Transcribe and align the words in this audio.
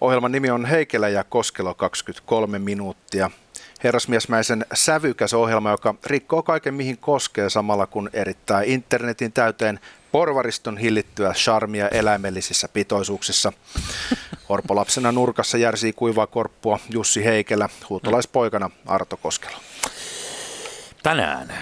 Ohjelman 0.00 0.32
nimi 0.32 0.50
on 0.50 0.64
Heikelä 0.64 1.08
ja 1.08 1.24
Koskelo 1.24 1.74
23 1.74 2.58
minuuttia. 2.58 3.30
Herrasmiesmäisen 3.84 4.66
sävykäs 4.74 5.34
ohjelma, 5.34 5.70
joka 5.70 5.94
rikkoo 6.06 6.42
kaiken 6.42 6.74
mihin 6.74 6.98
koskee 6.98 7.50
samalla 7.50 7.86
kun 7.86 8.10
erittää 8.12 8.62
internetin 8.62 9.32
täyteen 9.32 9.80
porvariston 10.12 10.78
hillittyä 10.78 11.32
charmia 11.32 11.88
eläimellisissä 11.88 12.68
pitoisuuksissa. 12.68 13.52
Orpolapsena 14.48 15.12
nurkassa 15.12 15.58
järsii 15.58 15.92
kuivaa 15.92 16.26
korppua 16.26 16.78
Jussi 16.90 17.24
Heikelä, 17.24 17.68
huutolaispoikana 17.90 18.70
Arto 18.86 19.16
Koskelo. 19.16 19.56
Tänään 21.02 21.54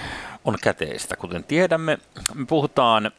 on 0.44 0.56
käteistä, 0.62 1.16
kuten 1.16 1.44
tiedämme. 1.44 1.98
Me 2.34 2.46
puhutaan 2.46 3.10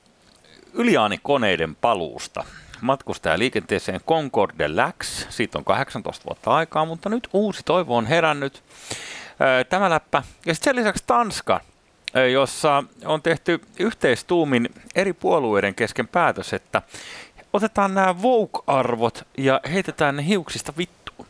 yliaanikoneiden 0.73 1.75
paluusta 1.75 2.43
matkustajaliikenteeseen 2.81 4.01
Concorde 4.07 4.67
Lax. 4.67 5.25
Siitä 5.29 5.57
on 5.57 5.65
18 5.65 6.25
vuotta 6.25 6.51
aikaa, 6.51 6.85
mutta 6.85 7.09
nyt 7.09 7.27
uusi 7.33 7.61
toivo 7.65 7.97
on 7.97 8.05
herännyt. 8.05 8.63
Tämä 9.69 9.89
läppä. 9.89 10.23
Ja 10.45 10.53
sitten 10.53 10.71
sen 10.71 10.75
lisäksi 10.75 11.03
Tanska, 11.07 11.61
jossa 12.31 12.83
on 13.05 13.21
tehty 13.21 13.61
yhteistuumin 13.79 14.69
eri 14.95 15.13
puolueiden 15.13 15.75
kesken 15.75 16.07
päätös, 16.07 16.53
että 16.53 16.81
otetaan 17.53 17.93
nämä 17.93 18.21
Vogue-arvot 18.21 19.27
ja 19.37 19.61
heitetään 19.71 20.15
ne 20.15 20.25
hiuksista 20.25 20.73
vittuun. 20.77 21.27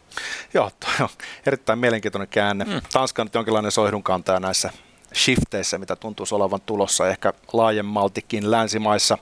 Joo, 0.53 0.71
toi 0.79 0.93
on 0.99 1.09
erittäin 1.45 1.79
mielenkiintoinen 1.79 2.27
käänne. 2.27 2.65
Mm. 2.65 2.81
Tanska 2.93 3.21
on 3.21 3.29
jonkinlainen 3.33 3.71
soihdunkantaja 3.71 4.39
näissä 4.39 4.71
shifteissä, 5.15 5.77
mitä 5.77 5.95
tuntuu 5.95 6.25
olevan 6.31 6.61
tulossa 6.65 7.09
ehkä 7.09 7.33
laajemmaltikin 7.53 8.51
länsimaissa. 8.51 9.17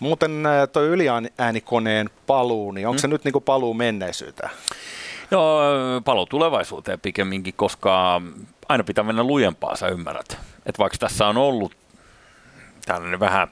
Muuten 0.00 0.42
tuo 0.72 0.82
yliäänikoneen 0.82 2.10
paluu, 2.26 2.72
niin 2.72 2.86
onko 2.86 2.98
mm. 2.98 3.00
se 3.00 3.08
nyt 3.08 3.24
niin 3.24 3.32
kuin 3.32 3.44
paluu 3.44 3.74
menneisyyteen? 3.74 4.50
No, 5.30 5.58
paluu 6.04 6.26
tulevaisuuteen 6.26 7.00
pikemminkin, 7.00 7.54
koska 7.56 8.22
aina 8.68 8.84
pitää 8.84 9.04
mennä 9.04 9.24
lujempaa, 9.24 9.76
sä 9.76 9.88
ymmärrät. 9.88 10.38
Että 10.66 10.78
vaikka 10.78 10.98
tässä 10.98 11.26
on 11.26 11.36
ollut 11.36 11.76
tällainen 12.84 13.20
vähän, 13.20 13.48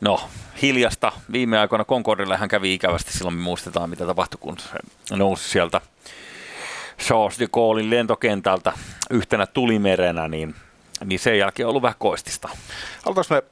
no, 0.00 0.20
hiljasta 0.62 1.12
viime 1.32 1.58
aikoina 1.58 1.84
Concordille 1.84 2.36
hän 2.36 2.48
kävi 2.48 2.74
ikävästi, 2.74 3.12
silloin 3.12 3.36
me 3.36 3.42
muistetaan 3.42 3.90
mitä 3.90 4.06
tapahtui, 4.06 4.38
kun 4.40 4.56
se 5.04 5.16
nousi 5.16 5.48
sieltä 5.48 5.80
Charles 6.98 7.38
de 7.38 7.46
Gaullein 7.52 7.90
lentokentältä 7.90 8.72
yhtenä 9.10 9.46
tulimerenä, 9.46 10.28
niin, 10.28 10.54
niin 11.04 11.18
sen 11.18 11.38
jälkeen 11.38 11.66
on 11.66 11.70
ollut 11.70 11.82
vähän 11.82 11.96
koistista. 11.98 12.48
Halutaanko 13.04 13.34
me 13.34 13.42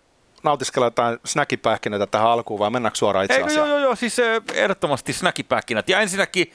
nautiskella 0.42 0.86
jotain 0.86 1.18
snackipähkinöitä 1.24 2.06
tähän 2.06 2.28
alkuun 2.28 2.58
vai 2.58 2.70
mennäänkö 2.70 2.98
suoraan 2.98 3.24
itse 3.24 3.42
asiaan? 3.42 3.68
Joo, 3.68 3.78
joo, 3.78 3.86
joo, 3.86 3.96
siis 3.96 4.18
eh, 4.18 4.42
ehdottomasti 4.54 5.12
snackipähkinät. 5.12 5.88
Ja 5.88 6.00
ensinnäkin 6.00 6.52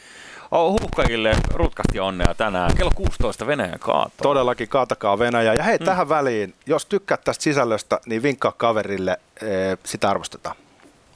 oh, 0.52 0.72
huuhkajille 0.72 1.32
rutkasti 1.54 2.00
onnea 2.00 2.34
tänään. 2.34 2.76
Kello 2.76 2.92
16 2.95 3.48
Venäjän 3.48 3.80
kaato. 3.80 4.14
Todellakin 4.23 4.70
kaatakaa 4.70 5.20
Venäjä. 5.20 5.54
Ja 5.54 5.64
hei, 5.64 5.78
mm. 5.78 5.86
tähän 5.86 6.10
väliin, 6.10 6.54
jos 6.66 6.86
tykkäät 6.86 7.23
tästä 7.23 7.44
sisällöstä, 7.44 8.00
niin 8.06 8.23
vinkkaa 8.23 8.52
kaverille, 8.52 9.20
eh, 9.42 9.78
sitä 9.86 10.10
arvostetaan. 10.10 10.56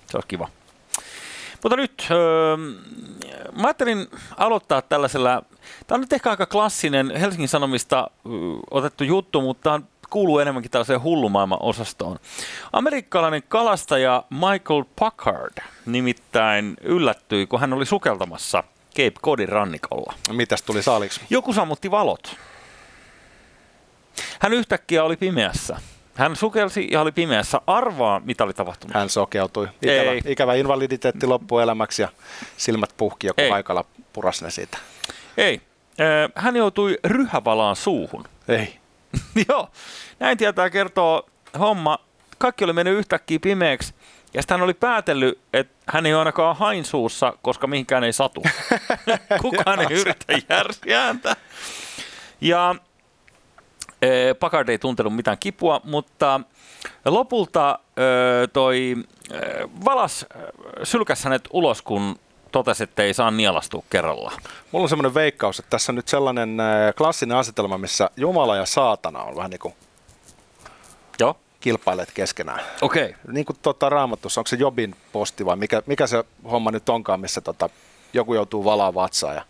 Se 0.08 0.18
olisi 0.18 0.28
kiva. 0.28 0.50
Mutta 1.64 1.75
nyt 1.75 2.08
öö, 2.11 2.58
mä 3.52 3.64
ajattelin 3.64 4.08
aloittaa 4.38 4.81
tällaisella, 4.81 5.42
tämä 5.88 5.95
on 5.95 6.02
nyt 6.02 6.14
ehkä 6.14 6.30
aika 6.30 6.45
klassinen 6.45 7.16
Helsingin 7.16 7.50
Sanomista 7.50 8.09
ö, 8.25 8.30
otettu 8.72 9.03
juttu, 9.03 9.42
mutta 9.42 9.81
kuuluu 10.09 10.39
enemmänkin 10.39 10.72
tällaiseen 10.72 11.03
hullumaailman 11.03 11.61
osastoon. 11.61 12.20
Amerikkalainen 12.73 13.44
kalastaja 13.47 14.23
Michael 14.30 14.83
Packard 15.00 15.58
nimittäin 15.86 16.78
yllättyi, 16.81 17.47
kun 17.47 17.59
hän 17.59 17.73
oli 17.73 17.86
sukeltamassa 17.86 18.64
Cape 18.89 19.20
Codin 19.23 19.49
rannikolla. 19.49 20.14
Mitäs 20.32 20.61
tuli 20.61 20.83
saaliksi? 20.83 21.21
Joku 21.30 21.54
sammutti 21.54 21.92
valot. 21.92 22.36
Hän 24.39 24.54
yhtäkkiä 24.54 25.04
oli 25.04 25.17
pimeässä. 25.17 25.77
Hän 26.16 26.36
sukelsi 26.36 26.88
ja 26.92 27.02
oli 27.02 27.12
pimeässä. 27.12 27.62
Arvaa, 27.68 28.20
mitä 28.26 28.44
oli 28.44 28.54
tapahtunut. 28.54 28.94
Hän 28.94 29.10
sokeutui. 29.10 29.68
Ikävä, 29.82 30.12
Ei. 30.12 30.22
ikävä 30.26 30.54
invaliditeetti 30.54 31.28
loppuelämäksi 31.28 32.02
ja 32.02 32.08
silmät 32.58 32.94
puhki 32.98 33.28
joku 33.28 33.42
Ei. 33.42 33.50
paikalla 33.50 33.86
puras 34.14 34.42
ne 34.42 34.50
siitä. 34.50 34.78
Ei. 35.38 35.62
Hän 36.36 36.56
joutui 36.56 36.98
ryhävalaan 37.06 37.76
suuhun. 37.76 38.26
Ei. 38.48 38.80
Joo. 39.50 39.70
Näin 40.20 40.38
tietää 40.38 40.70
kertoo 40.70 41.30
homma. 41.60 42.00
Kaikki 42.38 42.64
oli 42.64 42.74
mennyt 42.74 42.98
yhtäkkiä 42.98 43.40
pimeäksi. 43.42 43.94
Ja 44.34 44.42
sitten 44.42 44.56
hän 44.56 44.64
oli 44.64 44.74
päätellyt, 44.74 45.40
että 45.54 45.74
hän 45.88 46.06
ei 46.06 46.14
ole 46.14 46.20
ainakaan 46.20 46.56
hain 46.56 46.86
suussa, 46.86 47.34
koska 47.42 47.68
mihinkään 47.68 48.04
ei 48.04 48.14
satu. 48.14 48.44
Kukaan 49.42 49.80
ei 49.80 49.98
yritä 50.00 50.26
järsiä 50.50 51.00
häntä. 51.02 51.36
Ja 52.42 52.76
Packard 54.39 54.69
ei 54.69 54.77
tuntenut 54.77 55.15
mitään 55.15 55.37
kipua, 55.37 55.81
mutta 55.83 56.41
lopulta 57.05 57.80
toi 58.53 58.95
Valas 59.86 60.25
sylkäsi 60.83 61.23
hänet 61.23 61.49
ulos, 61.52 61.81
kun 61.81 62.19
totesi, 62.52 62.83
että 62.83 63.03
ei 63.03 63.14
saa 63.14 63.31
nielastua 63.31 63.83
kerralla. 63.89 64.31
Mulla 64.71 64.83
on 64.83 64.89
semmoinen 64.89 65.14
veikkaus, 65.14 65.59
että 65.59 65.69
tässä 65.69 65.91
on 65.91 65.95
nyt 65.95 66.08
sellainen 66.08 66.58
klassinen 66.97 67.37
asetelma, 67.37 67.77
missä 67.77 68.09
Jumala 68.17 68.55
ja 68.55 68.65
saatana 68.65 69.23
on 69.23 69.36
vähän 69.36 69.52
niin 69.52 69.59
kuin 69.59 69.73
Joo. 71.20 71.37
kilpailet 71.59 72.11
keskenään. 72.14 72.59
Okei. 72.81 73.05
Okay. 73.05 73.33
Niin 73.33 73.45
kuin 73.45 73.58
tota, 73.61 73.89
raamatussa, 73.89 74.41
onko 74.41 74.47
se 74.47 74.55
Jobin 74.55 74.95
posti 75.11 75.45
vai 75.45 75.55
mikä, 75.55 75.81
mikä 75.85 76.08
se 76.08 76.23
homma 76.52 76.71
nyt 76.71 76.89
onkaan, 76.89 77.20
missä 77.20 77.41
tota, 77.41 77.70
joku 78.14 78.33
joutuu 78.33 78.65
valaa 78.65 78.93
vatsaa 78.93 79.33
ja 79.33 79.41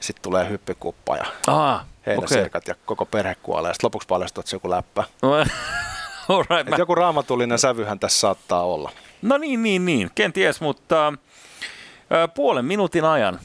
sitten 0.00 0.22
tulee 0.22 0.48
hyppykuppa 0.48 1.16
ja 1.16 1.24
Aa, 1.46 1.86
heidän 2.06 2.24
okay. 2.24 2.50
ja 2.66 2.74
koko 2.84 3.06
perhe 3.06 3.36
kuolee. 3.42 3.74
Sitten 3.74 3.86
lopuksi 3.86 4.08
paljastuu, 4.08 4.40
että 4.40 4.50
se 4.50 4.56
joku 4.56 4.70
läppä. 4.70 5.04
right, 6.50 6.70
mä... 6.70 6.76
Joku 6.78 6.94
raamatullinen 6.94 7.58
sävyhän 7.58 7.98
tässä 7.98 8.20
saattaa 8.20 8.62
olla. 8.62 8.92
No 9.22 9.38
niin, 9.38 9.62
niin, 9.62 9.84
niin. 9.84 10.10
Kenties, 10.14 10.60
mutta 10.60 11.06
äh, 11.08 12.34
puolen 12.34 12.64
minuutin 12.64 13.04
ajan 13.04 13.40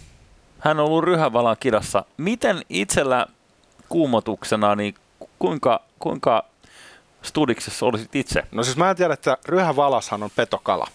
hän 0.62 0.80
on 0.80 0.86
ollut 0.86 1.04
ryhävalan 1.04 1.58
kirassa. 1.60 2.06
Miten 2.18 2.62
itsellä 2.70 3.26
kuumotuksena, 3.90 4.76
niin 4.76 4.96
kuinka, 5.40 5.82
kuinka 6.00 6.46
studiksessa 7.22 7.86
olisit 7.86 8.16
itse? 8.16 8.44
No 8.52 8.64
siis 8.64 8.78
mä 8.78 8.90
en 8.90 8.96
tiedä, 8.96 9.14
että 9.14 9.38
ryhävalashan 9.46 10.24
on 10.24 10.30
petokala. 10.36 10.88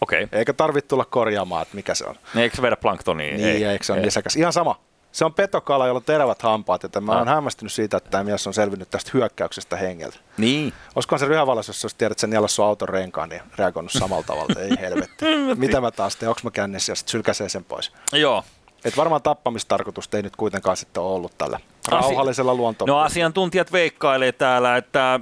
Okei. 0.00 0.24
Okay. 0.24 0.38
Eikä 0.38 0.52
tarvitse 0.52 0.88
tulla 0.88 1.04
korjaamaan, 1.04 1.62
että 1.62 1.74
mikä 1.74 1.94
se 1.94 2.04
on. 2.04 2.14
Eikö 2.36 2.56
se 2.56 2.62
vedä 2.62 2.76
planktonia? 2.76 3.36
Niin, 3.36 3.48
ei, 3.48 3.64
eikö 3.64 3.84
se 3.84 3.92
on 3.92 4.02
nisäkäs. 4.02 4.36
Ihan 4.36 4.52
sama. 4.52 4.80
Se 5.12 5.24
on 5.24 5.34
petokala, 5.34 5.86
jolla 5.86 5.98
on 5.98 6.04
terävät 6.04 6.42
hampaat, 6.42 6.82
joten 6.82 7.04
mä 7.04 7.18
oon 7.18 7.28
hämmästynyt 7.28 7.72
siitä, 7.72 7.96
että 7.96 8.10
tämä 8.10 8.24
mies 8.24 8.46
on 8.46 8.54
selvinnyt 8.54 8.90
tästä 8.90 9.10
hyökkäyksestä 9.14 9.76
hengeltä. 9.76 10.18
Niin. 10.38 10.72
Olisikohan 10.94 11.18
se 11.18 11.26
ryhävalas, 11.26 11.82
jos 11.82 11.94
tiedät, 11.94 12.12
että 12.12 12.20
sen 12.20 12.30
niellä 12.30 12.48
sun 12.48 12.64
auton 12.64 12.88
renkaan, 12.88 13.28
niin 13.28 13.42
reagoinut 13.58 13.92
samalla 13.92 14.22
tavalla. 14.22 14.60
Ei 14.60 14.70
helvetti. 14.88 15.24
Mitä 15.56 15.80
mä 15.80 15.90
taas 15.90 16.16
teen? 16.16 16.28
Onko 16.28 16.40
mä 16.44 16.50
kännissä 16.50 16.92
ja 16.92 16.96
sitten 16.96 17.10
sylkäsee 17.10 17.48
sen 17.48 17.64
pois? 17.64 17.92
Joo. 18.12 18.44
Et 18.84 18.96
varmaan 18.96 19.22
tappamistarkoitusta 19.22 20.16
ei 20.16 20.22
nyt 20.22 20.36
kuitenkaan 20.36 20.76
sitten 20.76 21.02
ole 21.02 21.14
ollut 21.14 21.38
tällä 21.38 21.60
rauhallisella 21.88 22.54
luonto. 22.54 22.86
No 22.86 22.98
asiantuntijat 22.98 23.72
veikkailee 23.72 24.32
täällä, 24.32 24.76
että 24.76 25.20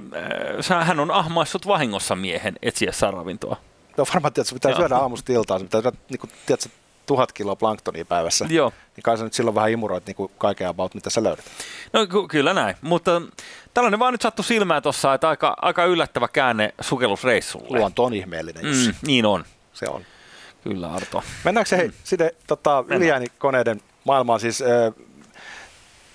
äh, 0.71 0.87
hän 0.87 0.99
on 0.99 1.11
ahmaissut 1.11 1.67
vahingossa 1.67 2.15
miehen 2.15 2.55
etsiessä 2.61 3.11
ravintoa. 3.11 3.57
No 3.97 4.05
varmaan, 4.13 4.29
että 4.37 4.53
pitää 4.53 4.71
Joo. 4.71 4.79
syödä 4.79 4.97
aamusta 4.97 5.33
iltaan, 5.33 5.61
pitää 5.61 5.81
syödä 5.81 5.97
niin 6.09 6.19
kuin, 6.19 6.31
tiedätkö, 6.45 6.69
tuhat 7.07 7.31
kiloa 7.31 7.55
planktonia 7.55 8.05
päivässä. 8.05 8.45
Joo. 8.49 8.73
Niin 8.95 9.03
kai 9.03 9.17
sä 9.17 9.23
nyt 9.23 9.33
silloin 9.33 9.55
vähän 9.55 9.71
imuroit 9.71 10.05
niin 10.05 10.15
kuin 10.15 10.31
kaiken 10.37 10.67
about, 10.67 10.95
mitä 10.95 11.09
sä 11.09 11.23
löydät. 11.23 11.45
No 11.93 12.07
ky- 12.07 12.27
kyllä 12.29 12.53
näin, 12.53 12.75
mutta 12.81 13.21
tällainen 13.73 13.99
vaan 13.99 14.13
nyt 14.13 14.21
sattui 14.21 14.45
silmään 14.45 14.83
tuossa, 14.83 15.13
että 15.13 15.29
aika, 15.29 15.55
aika 15.61 15.85
yllättävä 15.85 16.27
käänne 16.27 16.73
sukellusreissulle. 16.81 17.79
Luonto 17.79 18.03
on 18.03 18.13
ihmeellinen, 18.13 18.65
Mm, 18.65 18.93
niin 19.07 19.25
on. 19.25 19.45
Se 19.73 19.85
on. 19.89 20.01
Kyllä, 20.63 20.93
Arto. 20.93 21.23
Mennäänkö 21.43 21.69
se 21.69 21.77
hei, 21.77 21.87
mm. 21.87 21.93
sitten 22.03 22.31
tota, 22.47 22.83
yliäänikoneiden 22.87 23.81
maailmaan 24.03 24.39
siis... 24.39 24.61
Äh, 24.61 24.67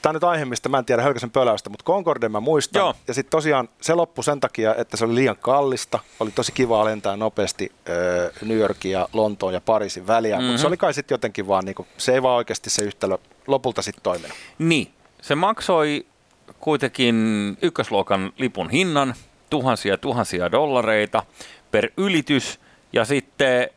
Tämä 0.02 0.10
on 0.10 0.14
nyt 0.14 0.25
aihe, 0.25 0.44
mistä 0.44 0.69
mä 0.69 0.78
en 0.78 0.84
tiedä 0.84 1.02
hölkäsen 1.02 1.31
pöläystä, 1.31 1.70
mutta 1.70 1.84
Concorde 1.84 2.28
mä 2.28 2.40
muistan. 2.40 2.81
Joo. 2.81 2.94
Ja 3.08 3.14
sitten 3.14 3.31
tosiaan 3.31 3.69
se 3.81 3.94
loppui 3.94 4.25
sen 4.25 4.40
takia, 4.40 4.75
että 4.75 4.96
se 4.96 5.04
oli 5.04 5.14
liian 5.14 5.37
kallista. 5.40 5.99
Oli 6.20 6.31
tosi 6.31 6.52
kiva 6.52 6.84
lentää 6.84 7.16
nopeasti 7.16 7.72
äh, 7.88 8.49
New 8.49 8.58
Yorkin 8.58 8.93
ja 8.93 9.08
Lontoon 9.12 9.54
ja 9.54 9.60
Pariisin 9.60 10.06
väliä, 10.06 10.37
mm-hmm. 10.37 10.46
mutta 10.46 10.60
se 10.60 10.66
oli 10.66 10.76
kai 10.76 10.94
sitten 10.94 11.14
jotenkin 11.14 11.49
vaan, 11.49 11.64
niinku, 11.64 11.87
se 11.96 12.12
ei 12.12 12.22
vaan 12.22 12.37
oikeasti 12.37 12.70
se 12.70 12.84
yhtälö 12.84 13.19
lopulta 13.46 13.82
sitten 13.82 14.02
toiminut. 14.02 14.37
Niin, 14.58 14.93
se 15.22 15.34
maksoi 15.34 16.06
kuitenkin 16.60 17.16
ykkösluokan 17.62 18.32
lipun 18.38 18.70
hinnan, 18.70 19.14
tuhansia 19.50 19.99
tuhansia 19.99 20.52
dollareita 20.52 21.22
per 21.70 21.90
ylitys, 21.96 22.60
ja 22.93 23.04
sitten 23.04 23.70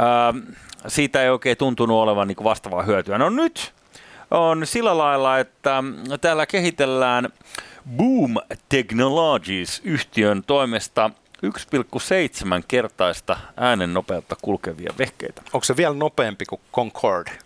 äh, 0.00 0.58
siitä 0.86 1.22
ei 1.22 1.28
oikein 1.28 1.56
tuntunut 1.56 1.96
olevan 1.96 2.28
niin 2.28 2.44
vastaavaa 2.44 2.82
hyötyä. 2.82 3.18
No 3.18 3.30
nyt 3.30 3.74
on 4.30 4.66
sillä 4.66 4.98
lailla, 4.98 5.38
että 5.38 5.82
täällä 6.20 6.46
kehitellään 6.46 7.28
Boom 7.96 8.34
Technologies-yhtiön 8.68 10.42
toimesta 10.46 11.10
1,7 11.46 11.52
kertaista 12.68 13.36
äänen 13.56 13.94
nopeutta 13.94 14.36
kulkevia 14.42 14.92
vehkeitä. 14.98 15.42
Onko 15.52 15.64
se 15.64 15.76
vielä 15.76 15.94
nopeampi 15.94 16.44
kuin 16.44 16.60
Concorde? 16.72 17.38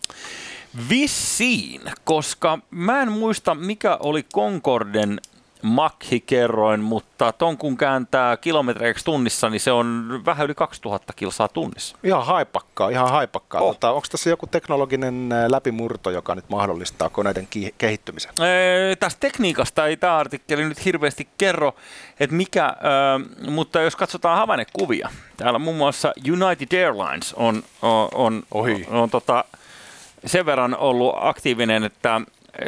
Vissiin, 0.88 1.82
koska 2.04 2.58
mä 2.70 3.02
en 3.02 3.12
muista 3.12 3.54
mikä 3.54 3.96
oli 4.00 4.22
Concorden 4.34 5.20
Mach-kerroin, 5.62 6.80
mutta 6.80 7.32
ton 7.32 7.56
kun 7.56 7.76
kääntää 7.76 8.36
kilometreiksi 8.36 9.04
tunnissa, 9.04 9.50
niin 9.50 9.60
se 9.60 9.72
on 9.72 10.20
vähän 10.26 10.44
yli 10.44 10.54
2000 10.54 11.12
kilsaa 11.12 11.48
tunnissa. 11.48 11.96
Ihan 12.04 12.26
haipakkaa, 12.26 12.88
ihan 12.88 13.10
haipakkaa. 13.10 13.60
Oh. 13.60 13.74
Tota, 13.74 13.90
onko 13.90 14.06
tässä 14.10 14.30
joku 14.30 14.46
teknologinen 14.46 15.28
läpimurto, 15.48 16.10
joka 16.10 16.34
nyt 16.34 16.44
mahdollistaa 16.48 17.08
koneiden 17.08 17.46
ki- 17.50 17.74
kehittymisen? 17.78 18.32
Ee, 18.40 18.96
tästä 18.96 19.20
tekniikasta 19.20 19.86
ei 19.86 19.96
tämä 19.96 20.16
artikkeli 20.16 20.64
nyt 20.64 20.84
hirveästi 20.84 21.28
kerro, 21.38 21.74
että 22.20 22.36
mikä, 22.36 22.64
äh, 22.66 23.50
mutta 23.50 23.80
jos 23.80 23.96
katsotaan 23.96 24.38
havainnekuvia, 24.38 25.08
täällä 25.36 25.58
muun 25.58 25.76
muassa 25.76 26.12
United 26.32 26.84
Airlines 26.84 27.34
on, 27.34 27.62
on, 27.82 28.08
on, 28.14 28.42
Ohi. 28.54 28.86
on, 28.90 28.96
on 28.96 29.10
tota, 29.10 29.44
sen 30.26 30.46
verran 30.46 30.76
ollut 30.76 31.14
aktiivinen, 31.16 31.84
että 31.84 32.20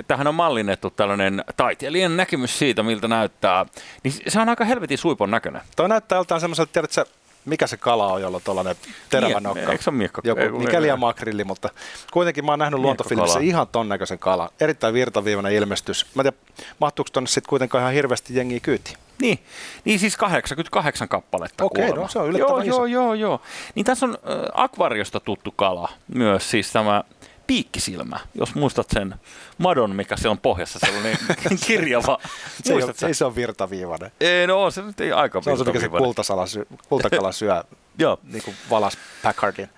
tähän 0.08 0.26
on 0.26 0.34
mallinnettu 0.34 0.90
tällainen 0.90 1.44
taiteilijan 1.56 2.16
näkemys 2.16 2.58
siitä, 2.58 2.82
miltä 2.82 3.08
näyttää, 3.08 3.66
niin 4.02 4.14
se 4.28 4.40
on 4.40 4.48
aika 4.48 4.64
helvetin 4.64 4.98
suipon 4.98 5.30
näköinen. 5.30 5.62
Toi 5.76 5.88
näyttää 5.88 6.16
joltain 6.16 6.40
semmoiselta, 6.40 6.72
tiedätkö, 6.72 7.04
mikä 7.44 7.66
se 7.66 7.76
kala 7.76 8.12
on, 8.12 8.22
jolla 8.22 8.36
on 8.36 8.42
tuollainen 8.44 8.76
terävä 9.10 9.40
nokka. 9.40 9.72
Eikö 9.72 9.84
se 9.84 9.90
ole 9.90 9.96
miekka? 9.96 10.22
Joku 10.24 10.40
Ei, 10.40 10.50
mikäli 10.50 10.88
ja 10.88 10.96
makrilli, 10.96 11.44
mutta 11.44 11.68
kuitenkin 12.12 12.44
mä 12.44 12.52
oon 12.52 12.58
nähnyt 12.58 12.80
luontofilmissä 12.80 13.38
ihan 13.38 13.68
ton 13.68 13.88
näköisen 13.88 14.18
kala. 14.18 14.50
Erittäin 14.60 14.94
virtaviivainen 14.94 15.52
ilmestys. 15.52 16.06
Mä 16.14 16.22
en 16.22 16.24
tiedä, 16.24 16.66
mahtuuko 16.78 17.08
tonne 17.12 17.28
sitten 17.28 17.48
kuitenkaan 17.48 17.82
ihan 17.82 17.94
hirveästi 17.94 18.36
jengiä 18.36 18.60
kyytiin? 18.60 18.96
Niin, 19.20 19.38
niin 19.84 19.98
siis 19.98 20.16
88 20.16 21.08
kappaletta 21.08 21.64
Okei, 21.64 21.82
kuulemma. 21.82 22.02
no 22.02 22.08
se 22.08 22.18
on 22.18 22.28
yllättävän 22.28 22.66
joo, 22.66 22.84
iso. 22.84 22.86
Joo, 22.86 23.04
joo, 23.04 23.14
joo. 23.14 23.40
Niin 23.74 23.84
tässä 23.84 24.06
on 24.06 24.12
äh, 24.12 24.36
akvariosta 24.54 25.20
tuttu 25.20 25.50
kala 25.50 25.88
myös, 26.14 26.50
siis 26.50 26.72
tämä 26.72 27.04
piikkisilmä, 27.46 28.20
jos 28.34 28.54
muistat 28.54 28.86
sen 28.90 29.14
madon, 29.58 29.96
mikä 29.96 30.16
siellä 30.16 30.30
on 30.30 30.38
pohjassa, 30.38 30.78
sellainen 30.78 31.16
kirjava. 31.66 32.18
Se 32.64 32.72
ei, 32.74 32.82
ole, 32.82 32.94
se 32.96 33.06
ei 33.06 33.14
se 33.14 33.24
ole 33.24 33.34
virtaviivainen. 33.34 34.10
Ei, 34.20 34.46
no 34.46 34.70
se 34.70 34.82
nyt 34.82 35.00
ei 35.00 35.12
aika 35.12 35.42
Se 35.42 35.50
on 35.50 35.58
se, 35.58 35.64
mikä 35.64 35.80
se 35.80 35.88
kultasala 35.88 36.46
syö, 36.46 36.64
kultakala 36.88 37.32
syö, 37.42 37.64
Joo. 37.98 38.18
niin 38.32 38.42
kuin 38.42 38.56
valas 38.70 38.98
Packardin. 39.22 39.68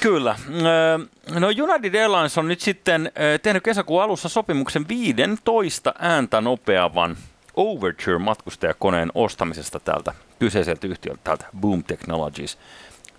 Kyllä. 0.00 0.36
Ö, 0.50 0.98
No 1.40 1.46
United 1.46 1.94
Airlines 1.94 2.38
on 2.38 2.48
nyt 2.48 2.60
sitten 2.60 3.12
ö, 3.34 3.38
tehnyt 3.38 3.62
kesäkuun 3.64 4.02
alussa 4.02 4.28
sopimuksen 4.28 4.88
15 4.88 5.94
ääntä 5.98 6.40
nopeavan 6.40 7.16
Overture-matkustajakoneen 7.56 9.10
ostamisesta 9.14 9.80
tältä 9.80 10.12
kyseiseltä 10.38 10.86
yhtiöltä, 10.86 11.20
täältä 11.24 11.46
Boom 11.60 11.84
Technologies. 11.84 12.58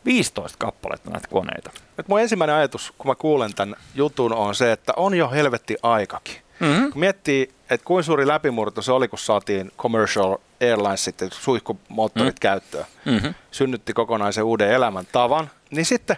15 0.06 0.57
kappaletta 0.57 1.10
näitä 1.10 1.28
koneita. 1.28 1.72
Nyt 1.98 2.07
mun 2.07 2.22
ensimmäinen 2.22 2.56
ajatus, 2.56 2.94
kun 2.98 3.07
mä 3.12 3.16
kuulen 3.16 3.54
tämän 3.54 3.75
jutun, 3.96 4.34
on 4.34 4.56
se, 4.56 4.72
että 4.72 4.94
on 4.98 5.16
jo 5.16 5.30
helvetti 5.30 5.75
aikakin. 5.84 6.36
Mm-hmm. 6.60 6.92
Kun 6.92 7.00
miettii, 7.00 7.50
että 7.69 7.86
kuinka 7.86 8.04
suuri 8.04 8.28
läpimurto 8.28 8.81
se 8.81 8.92
oli, 8.92 9.07
kun 9.07 9.19
saatiin 9.19 9.72
Commercial 9.78 10.38
Airlines 10.62 11.04
sitten 11.04 11.30
suihkumoottorit 11.31 12.36
mm. 12.36 12.40
käyttöön, 12.40 12.86
Mm-hmm. 13.06 13.34
synnytti 13.52 13.94
kokonaisen 13.94 14.44
uuden 14.44 14.69
elämäntavan, 14.69 15.50
niin 15.72 15.86
sitten 15.86 16.18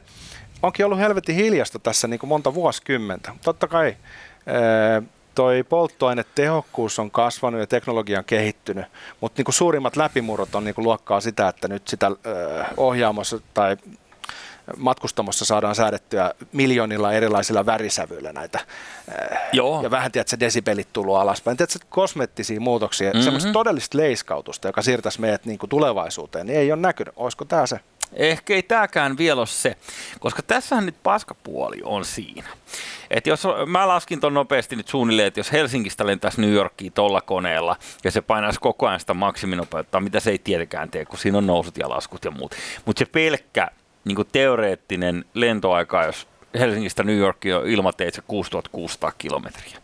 onkin 0.63 0.85
ollut 0.85 0.99
helvetin 0.99 1.35
hiljasta 1.35 1.79
tässä 1.79 2.07
niin 2.07 2.19
kuin 2.19 2.27
monta 2.27 2.53
vuosikymmentä. 2.53 3.31
Totta 3.43 3.67
kai 3.67 3.97
toi 5.37 5.63
polttoainetehokkuus 5.63 6.99
on 6.99 7.11
kasvanut 7.11 7.59
ja 7.59 7.67
teknologia 7.67 8.19
on 8.19 8.25
kehittynyt, 8.25 8.85
mutta 9.21 9.41
niin 9.41 9.53
suurimmat 9.53 9.95
läpimurrot 9.95 10.55
on 10.55 10.63
niin 10.63 10.75
luokkaa 10.77 11.21
sitä, 11.21 11.47
että 11.47 11.67
nyt 11.67 11.87
sitä 11.87 12.11
ohjaamossa 12.77 13.39
tai 13.53 13.77
matkustamossa 14.77 15.45
saadaan 15.45 15.75
säädettyä 15.75 16.33
miljoonilla 16.51 17.13
erilaisilla 17.13 17.65
värisävyillä 17.65 18.33
näitä. 18.33 18.59
Joo. 19.53 19.83
Ja 19.83 19.91
vähän, 19.91 20.11
tiedätkö, 20.11 20.39
desibelit 20.39 20.93
tullut 20.93 21.17
alaspäin. 21.17 21.57
Tiedätkö, 21.57 21.79
kosmettisia 21.89 22.59
muutoksia, 22.59 23.09
mm-hmm. 23.09 23.23
semmoista 23.23 23.51
todellista 23.51 23.97
leiskautusta, 23.97 24.67
joka 24.67 24.81
siirtäisi 24.81 25.21
meidät 25.21 25.45
niin 25.45 25.59
kuin 25.59 25.69
tulevaisuuteen, 25.69 26.47
niin 26.47 26.59
ei 26.59 26.71
ole 26.71 26.81
näkynyt. 26.81 27.13
Olisiko 27.17 27.45
tämä 27.45 27.67
se? 27.67 27.79
Ehkä 28.13 28.53
ei 28.53 28.63
tämäkään 28.63 29.17
vielä 29.17 29.41
ole 29.41 29.47
se, 29.47 29.77
koska 30.19 30.41
tässähän 30.41 30.85
nyt 30.85 31.03
paskapuoli 31.03 31.81
on 31.83 32.05
siinä. 32.05 32.47
Et 33.09 33.27
jos 33.27 33.43
mä 33.65 33.87
laskin 33.87 34.19
ton 34.19 34.33
nopeasti 34.33 34.75
nyt 34.75 34.87
suunnilleen, 34.87 35.27
että 35.27 35.39
jos 35.39 35.51
Helsingistä 35.51 36.07
lentäisi 36.07 36.41
New 36.41 36.51
Yorkiin 36.51 36.93
tuolla 36.93 37.21
koneella 37.21 37.75
ja 38.03 38.11
se 38.11 38.21
painaisi 38.21 38.59
koko 38.59 38.87
ajan 38.87 38.99
sitä 38.99 39.13
maksiminopeutta, 39.13 39.99
mitä 39.99 40.19
se 40.19 40.31
ei 40.31 40.39
tietenkään 40.39 40.89
tee, 40.89 41.05
kun 41.05 41.19
siinä 41.19 41.37
on 41.37 41.47
nousut 41.47 41.77
ja 41.77 41.89
laskut 41.89 42.25
ja 42.25 42.31
muut. 42.31 42.55
Mutta 42.85 42.99
se 42.99 43.05
pelkkä 43.05 43.67
niin 44.05 44.17
teoreettinen 44.31 45.25
lentoaika, 45.33 46.03
jos 46.03 46.27
Helsingistä 46.59 47.03
New 47.03 47.17
Yorkiin 47.17 47.55
on 47.55 47.67
ilmateitse 47.67 48.21
6600 48.27 49.11
kilometriä, 49.17 49.77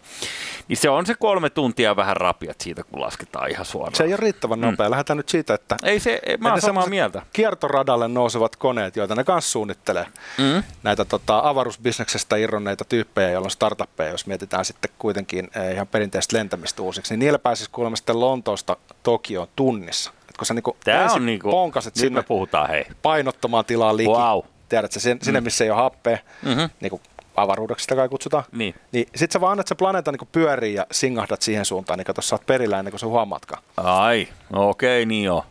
niin 0.67 0.77
se 0.77 0.89
on 0.89 1.05
se 1.05 1.15
kolme 1.19 1.49
tuntia 1.49 1.95
vähän 1.95 2.17
rapiat 2.17 2.61
siitä, 2.61 2.83
kun 2.83 3.01
lasketaan 3.01 3.49
ihan 3.51 3.65
suoraan. 3.65 3.95
Se 3.95 4.03
ei 4.03 4.09
ole 4.13 4.17
riittävän 4.17 4.61
nopea. 4.61 4.87
Mm. 4.87 4.91
Lähdetään 4.91 5.17
nyt 5.17 5.29
siitä, 5.29 5.53
että 5.53 5.77
Ei 5.83 5.99
se, 5.99 6.19
ei, 6.25 6.37
mä 6.37 6.59
samaa 6.59 6.87
mieltä. 6.87 7.21
kiertoradalle 7.33 8.07
nousevat 8.07 8.55
koneet, 8.55 8.95
joita 8.95 9.15
ne 9.15 9.23
kanssa 9.23 9.51
suunnittelee. 9.51 10.05
Mm. 10.37 10.63
Näitä 10.83 11.05
tota, 11.05 11.41
avaruusbisneksestä 11.43 12.35
irronneita 12.35 12.85
tyyppejä, 12.85 13.29
joilla 13.31 13.45
on 13.45 13.51
startuppeja, 13.51 14.11
jos 14.11 14.27
mietitään 14.27 14.65
sitten 14.65 14.91
kuitenkin 14.99 15.49
eh, 15.55 15.73
ihan 15.73 15.87
perinteistä 15.87 16.37
lentämistä 16.37 16.81
uusiksi, 16.81 17.13
niin 17.13 17.19
niillä 17.19 17.39
pääsisi 17.39 17.69
kuulemma 17.71 17.95
sitten 17.95 18.19
Lontoosta 18.19 18.77
Tokioon 19.03 19.47
tunnissa. 19.55 20.11
Et 20.29 20.37
kun 20.37 20.45
sä 20.45 20.53
niinku 20.53 20.77
Tämä 20.83 21.03
ensin 21.03 21.15
on 21.21 21.25
niinku, 21.25 21.51
ponkaset 21.51 21.95
sinne 21.95 22.23
puhutaan 22.23 22.69
hei. 22.69 22.85
painottomaan 23.01 23.65
tilaan 23.65 23.97
liki, 23.97 24.09
Wow. 24.09 24.39
tiedätkö, 24.69 24.99
sinne, 24.99 25.17
sinne 25.23 25.41
missä 25.41 25.63
ei 25.63 25.69
ole 25.69 25.77
happea, 25.81 26.17
Mhm. 26.41 26.59
niin 26.81 26.89
kuin 26.89 27.01
avaruudeksi 27.35 27.83
sitä 27.83 27.95
kai 27.95 28.09
kutsutaan. 28.09 28.43
Niin. 28.51 28.75
Niin 28.91 29.05
sit 29.15 29.31
sä 29.31 29.41
vaan 29.41 29.51
annat 29.51 29.67
se 29.67 29.75
planeetta 29.75 30.11
niin 30.11 30.29
pyörii 30.31 30.73
ja 30.73 30.87
singahdat 30.91 31.41
siihen 31.41 31.65
suuntaan, 31.65 31.97
niin 31.99 32.05
kato 32.05 32.21
sä 32.21 32.35
oot 32.35 32.45
perillä 32.45 32.79
ennen 32.79 32.91
kuin 32.91 32.99
sä 32.99 33.07
huomaatkaan. 33.07 33.63
Ai, 33.77 34.27
no 34.49 34.69
okei, 34.69 35.05
niin 35.05 35.23
joo. 35.23 35.45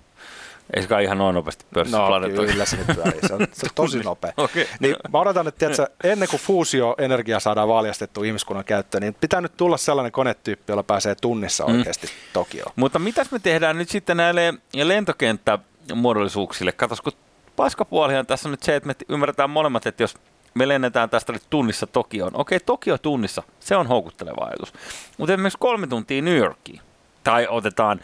Ei 0.77 0.83
se 0.83 0.89
kai 0.89 1.05
ihan 1.05 1.19
noin 1.19 1.35
nopeasti 1.35 1.65
pörssissä 1.75 1.99
No 1.99 2.07
planeetta. 2.07 2.43
kyllä 2.47 2.65
se 2.65 2.77
pyörii, 2.95 3.21
se 3.29 3.35
on, 3.35 3.47
se 3.53 3.67
on 3.67 3.71
tosi 3.85 3.99
nopea. 3.99 4.33
Okei. 4.37 4.69
Niin 4.81 4.97
mä 5.13 5.19
odotan, 5.19 5.49
että 5.49 5.59
tiedätkö, 5.59 5.87
ennen 6.05 6.29
kuin 6.29 6.41
fuusioenergia 6.41 7.41
saadaan 7.41 7.69
valjastettua 7.69 8.25
ihmiskunnan 8.25 8.65
käyttöön, 8.65 9.03
niin 9.03 9.15
pitää 9.15 9.41
nyt 9.41 9.57
tulla 9.57 9.77
sellainen 9.77 10.13
konetyyppi, 10.13 10.65
jolla 10.73 10.83
pääsee 10.83 11.15
tunnissa 11.15 11.65
oikeasti 11.65 12.07
Tokioon. 12.33 12.73
Mutta 12.77 12.99
mitäs 12.99 13.31
me 13.31 13.39
tehdään 13.39 13.79
nyt 13.79 13.89
sitten 13.89 14.17
näille 14.17 14.55
lentokenttämuodollisuuksille? 14.75 16.73
Katos, 16.73 17.01
kun 17.01 17.13
paskapuolihan 17.57 18.27
tässä 18.27 18.49
on 18.49 18.51
nyt 18.51 18.63
se, 18.63 18.77
että 18.77 18.87
me 18.87 18.95
ymmärretään 19.09 19.51
molemmat, 19.51 19.87
että 19.87 20.03
jos 20.03 20.15
me 20.55 20.69
lennetään 20.69 21.11
tästä 21.11 21.33
nyt 21.33 21.43
tunnissa 21.51 21.87
Tokioon. 21.87 22.33
Okei, 22.35 22.61
Tokio 22.61 22.99
tunnissa, 22.99 23.43
se 23.61 23.77
on 23.77 23.87
houkutteleva 23.87 24.45
ajatus. 24.45 24.73
Mutta 25.19 25.33
esimerkiksi 25.33 25.59
kolme 25.59 25.87
tuntia 25.87 26.23
New 26.23 26.37
Yorkiin. 26.37 26.81
Tai 27.25 27.47
otetaan 27.51 28.01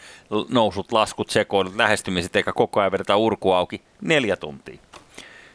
nousut, 0.49 0.91
laskut, 0.91 1.29
sekoilut, 1.29 1.75
lähestymiset, 1.75 2.35
eikä 2.35 2.53
koko 2.53 2.79
ajan 2.79 2.91
vedetä 2.91 3.15
urku 3.15 3.51
auki. 3.51 3.81
Neljä 4.01 4.35
tuntia. 4.35 4.79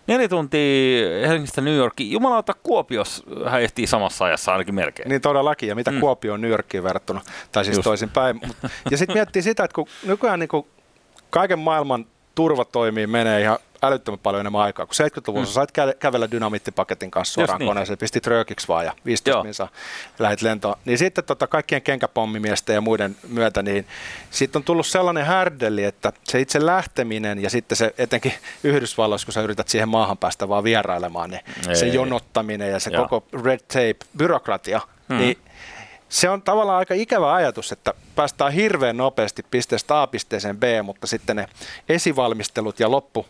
Neljä 0.06 0.28
tuntia 0.28 1.28
Helsingistä 1.28 1.60
New 1.60 1.76
Yorkiin. 1.76 2.12
Jumalauta, 2.12 2.54
Kuopios 2.62 3.24
hän 3.48 3.62
ehtii 3.62 3.86
samassa 3.86 4.24
ajassa 4.24 4.52
ainakin 4.52 4.74
melkein. 4.74 5.08
Niin 5.08 5.20
todellakin, 5.20 5.68
ja 5.68 5.74
mitä 5.74 5.90
mm. 5.90 6.00
Kuopio 6.00 6.34
on 6.34 6.40
New 6.40 6.50
Yorkiin 6.50 6.84
verrattuna, 6.84 7.20
tai 7.52 7.64
siis 7.64 7.78
toisinpäin. 7.78 8.40
Ja 8.90 8.96
sitten 8.96 9.16
miettii 9.16 9.42
sitä, 9.42 9.64
että 9.64 9.74
kun 9.74 9.86
nykyään 10.06 10.40
niin 10.40 10.48
kuin 10.48 10.66
kaiken 11.30 11.58
maailman 11.58 12.06
turvatoimiin 12.34 13.10
menee 13.10 13.40
ihan 13.40 13.58
älyttömän 13.82 14.18
paljon 14.18 14.40
enemmän 14.40 14.60
aikaa. 14.60 14.86
Kun 14.86 14.94
70-luvulla 15.06 15.46
mm. 15.46 15.50
sait 15.52 15.70
kä- 15.70 15.94
kävellä 15.98 16.30
dynamiittipaketin 16.30 17.10
kanssa 17.10 17.40
Just 17.40 17.46
suoraan 17.48 17.58
niin. 17.58 17.68
koneeseen, 17.68 17.98
pistit 17.98 18.26
röökiksi 18.26 18.68
vaan 18.68 18.84
ja 18.84 18.92
15 19.04 19.30
Joo. 19.30 19.42
minsa 19.44 19.68
lähit 20.18 20.42
lentoon. 20.42 20.74
Niin 20.84 20.98
sitten 20.98 21.24
tota, 21.24 21.46
kaikkien 21.46 21.82
kenkäpommimiesten 21.82 22.74
ja 22.74 22.80
muiden 22.80 23.16
myötä, 23.28 23.62
niin 23.62 23.86
siitä 24.30 24.58
on 24.58 24.64
tullut 24.64 24.86
sellainen 24.86 25.26
härdelli, 25.26 25.84
että 25.84 26.12
se 26.24 26.40
itse 26.40 26.66
lähteminen 26.66 27.42
ja 27.42 27.50
sitten 27.50 27.76
se 27.76 27.94
etenkin 27.98 28.32
Yhdysvalloissa, 28.64 29.26
kun 29.26 29.32
sä 29.32 29.42
yrität 29.42 29.68
siihen 29.68 29.88
maahan 29.88 30.18
päästä 30.18 30.48
vaan 30.48 30.64
vierailemaan, 30.64 31.30
niin 31.30 31.42
se 31.76 31.86
Ei. 31.86 31.94
jonottaminen 31.94 32.70
ja 32.70 32.80
se 32.80 32.90
Joo. 32.90 33.08
koko 33.08 33.26
red 33.44 33.60
tape, 33.60 33.96
byrokratia, 34.16 34.80
Mm. 35.08 35.16
niin 35.18 35.38
se 36.14 36.30
on 36.30 36.42
tavallaan 36.42 36.78
aika 36.78 36.94
ikävä 36.94 37.34
ajatus, 37.34 37.72
että 37.72 37.94
päästään 38.14 38.52
hirveän 38.52 38.96
nopeasti 38.96 39.42
pisteestä 39.50 40.02
A 40.02 40.06
pisteeseen 40.06 40.56
B, 40.56 40.62
mutta 40.82 41.06
sitten 41.06 41.36
ne 41.36 41.46
esivalmistelut 41.88 42.80
ja 42.80 42.90
loppu 42.90 43.26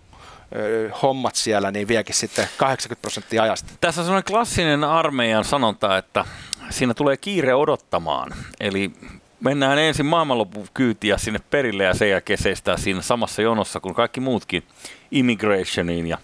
hommat 1.02 1.34
siellä 1.34 1.70
niin 1.70 1.88
viekin 1.88 2.14
sitten 2.14 2.48
80 2.56 3.02
prosenttia 3.02 3.42
ajasta. 3.42 3.72
Tässä 3.80 4.00
on 4.00 4.04
sellainen 4.04 4.32
klassinen 4.32 4.84
armeijan 4.84 5.44
sanonta, 5.44 5.98
että 5.98 6.24
siinä 6.70 6.94
tulee 6.94 7.16
kiire 7.16 7.54
odottamaan. 7.54 8.34
Eli 8.60 8.92
mennään 9.40 9.78
ensin 9.78 10.06
maailmanlopun 10.06 10.66
kyytiä 10.74 11.18
sinne 11.18 11.40
perille 11.50 11.84
ja 11.84 11.94
sen 11.94 12.10
jälkeen 12.10 12.42
seistää 12.42 12.76
siinä 12.76 13.02
samassa 13.02 13.42
jonossa 13.42 13.80
kuin 13.80 13.94
kaikki 13.94 14.20
muutkin 14.20 14.62
immigrationiin 15.10 16.06
ja 16.06 16.18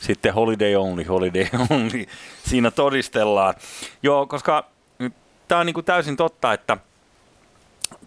sitten 0.00 0.34
holiday 0.34 0.74
only, 0.74 1.04
holiday 1.04 1.46
only. 1.70 2.06
Siinä 2.46 2.70
todistellaan. 2.70 3.54
Joo, 4.02 4.26
koska 4.26 4.70
tämä 5.50 5.60
on 5.60 5.66
niinku 5.66 5.82
täysin 5.82 6.16
totta, 6.16 6.52
että 6.52 6.76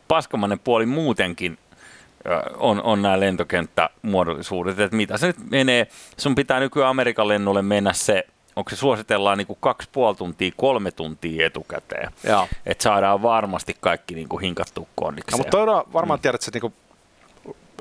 paskamainen 0.08 0.60
puoli 0.60 0.86
muutenkin 0.86 1.58
on, 2.58 2.84
on 2.84 3.02
nämä 3.02 3.20
lentokenttämuodollisuudet, 3.20 4.80
että 4.80 4.98
mitä 4.98 5.18
se 5.18 5.28
nyt 5.28 5.50
menee. 5.50 5.88
Sun 6.18 6.36
pitää 6.36 6.60
nykyään 6.60 6.90
Amerikan 6.90 7.28
lennolle 7.28 7.62
mennä 7.62 7.94
se, 7.94 8.28
onko 8.56 8.70
se 8.70 8.76
suositellaan 8.76 9.38
niin 9.38 9.48
kuin 9.48 9.58
kaksi 9.62 9.90
puoli 9.92 10.16
tuntia, 10.16 10.52
kolme 10.58 10.92
tuntia 10.92 11.46
etukäteen. 11.46 12.12
Että 12.66 12.84
saadaan 12.84 13.22
varmasti 13.22 13.78
kaikki 13.80 14.16
niin 14.16 14.30
kuin 14.30 14.42
hinkattu 14.42 14.88
kondikseen. 14.96 15.32
No, 15.32 15.38
mutta 15.38 15.58
toivon, 15.58 15.84
varmaan 15.94 16.20
mm. 16.20 16.22
tiedät, 16.22 16.36
että 16.36 16.46
se 16.46 16.52
niin 16.54 16.62
kuin 16.62 16.74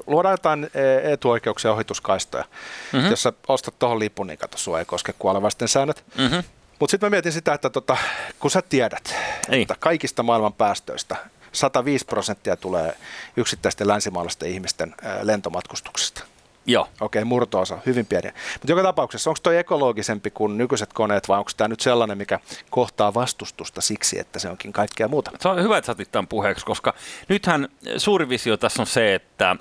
luodaan 0.06 0.32
jotain 0.32 0.70
e, 0.74 1.12
etuoikeuksia 1.12 1.72
ohituskaistoja. 1.72 2.44
Mm-hmm. 2.92 3.10
Jos 3.10 3.22
sä 3.22 3.32
ostat 3.48 3.78
tuohon 3.78 3.98
lipun, 3.98 4.26
niin 4.26 4.38
kato, 4.38 4.58
sua 4.58 4.78
ei 4.78 4.84
koske 4.84 5.14
kuolevaisten 5.18 5.68
säännöt. 5.68 6.04
Mm-hmm. 6.18 6.42
Mutta 6.82 6.90
sitten 6.90 7.06
mä 7.06 7.10
mietin 7.10 7.32
sitä, 7.32 7.54
että 7.54 7.70
tota, 7.70 7.96
kun 8.38 8.50
sä 8.50 8.62
tiedät, 8.62 9.14
niin. 9.48 9.62
että 9.62 9.74
kaikista 9.80 10.22
maailman 10.22 10.52
päästöistä 10.52 11.16
105 11.52 12.04
prosenttia 12.04 12.56
tulee 12.56 12.96
yksittäisten 13.36 13.88
länsimaalaisten 13.88 14.48
ihmisten 14.48 14.94
lentomatkustuksesta. 15.22 16.24
Joo. 16.66 16.82
Okei, 16.82 16.98
okay, 17.00 17.24
murtoosa, 17.24 17.78
hyvin 17.86 18.06
pieni. 18.06 18.28
Mutta 18.52 18.72
joka 18.72 18.82
tapauksessa, 18.82 19.30
onko 19.30 19.40
tuo 19.42 19.52
ekologisempi 19.52 20.30
kuin 20.30 20.58
nykyiset 20.58 20.92
koneet 20.92 21.28
vai 21.28 21.38
onko 21.38 21.50
tämä 21.56 21.68
nyt 21.68 21.80
sellainen, 21.80 22.18
mikä 22.18 22.40
kohtaa 22.70 23.14
vastustusta 23.14 23.80
siksi, 23.80 24.18
että 24.18 24.38
se 24.38 24.48
onkin 24.48 24.72
kaikkea 24.72 25.08
muuta? 25.08 25.30
Se 25.40 25.48
on 25.48 25.62
hyvä, 25.62 25.78
että 25.78 25.86
sä 25.86 25.92
otit 25.92 26.12
tämän 26.12 26.28
puheeksi, 26.28 26.66
koska 26.66 26.94
nythän 27.28 27.68
suuri 27.96 28.28
visio 28.28 28.56
tässä 28.56 28.82
on 28.82 28.86
se, 28.86 29.14
että 29.14 29.56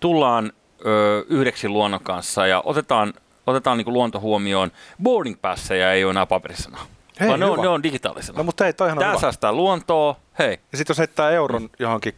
tullaan 0.00 0.52
ö, 0.86 1.24
yhdeksi 1.28 1.68
luonnon 1.68 2.02
kanssa 2.02 2.46
ja 2.46 2.62
otetaan, 2.64 3.14
otetaan 3.46 3.78
niin 3.78 3.92
luonto 3.92 4.20
huomioon. 4.20 4.72
Boarding 5.02 5.36
passeja 5.40 5.92
ei 5.92 6.04
ole 6.04 6.10
enää 6.10 6.26
paperisena. 6.26 6.78
Hei, 7.20 7.28
vaan 7.28 7.40
ne 7.40 7.46
on, 7.46 7.58
ne 7.60 7.68
on 7.68 7.82
digitaalisena. 7.82 8.38
No, 8.38 8.44
mutta 8.44 8.64
hei, 8.64 8.72
toihan 8.72 8.98
on 8.98 9.04
Tämä 9.04 9.20
säästää 9.20 9.52
luontoa, 9.52 10.16
hei. 10.38 10.58
Ja 10.72 10.78
sitten 10.78 10.94
jos 10.94 10.98
heittää 10.98 11.30
euron 11.30 11.70
johonkin 11.78 12.14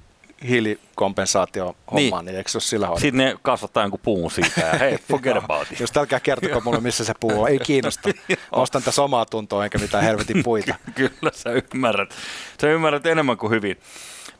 hiilikompensaatio 0.49 1.77
hommaan, 1.93 2.25
niin. 2.25 2.33
niin 2.33 2.39
eikö 2.39 2.51
se 2.51 2.57
ole 2.57 2.63
sillä 2.63 2.87
hoidettu? 2.87 3.01
Sitten 3.01 3.27
ne 3.27 3.37
kasvattaa 3.43 3.83
jonkun 3.83 4.01
puun 4.03 4.31
siitä 4.31 4.61
ja 4.61 4.79
hei, 4.79 4.99
forget 5.11 5.37
about 5.37 5.73
it. 5.73 5.81
Jos 5.81 5.97
älkää 5.97 6.21
kertoko 6.21 6.61
mulle, 6.61 6.81
missä 6.81 7.05
se 7.05 7.15
puu 7.21 7.43
on, 7.43 7.49
ei 7.49 7.59
kiinnosta. 7.59 8.11
Ostan 8.53 8.83
tässä 8.83 9.03
omaa 9.03 9.27
tuntoa 9.27 9.65
enkä 9.65 9.79
mitään 9.79 10.05
helvetin 10.05 10.43
puita. 10.45 10.75
Kyllä 10.95 11.31
sä 11.33 11.51
ymmärrät. 11.51 12.15
Sä 12.61 12.67
ymmärrät 12.67 13.07
enemmän 13.07 13.37
kuin 13.37 13.51
hyvin. 13.51 13.77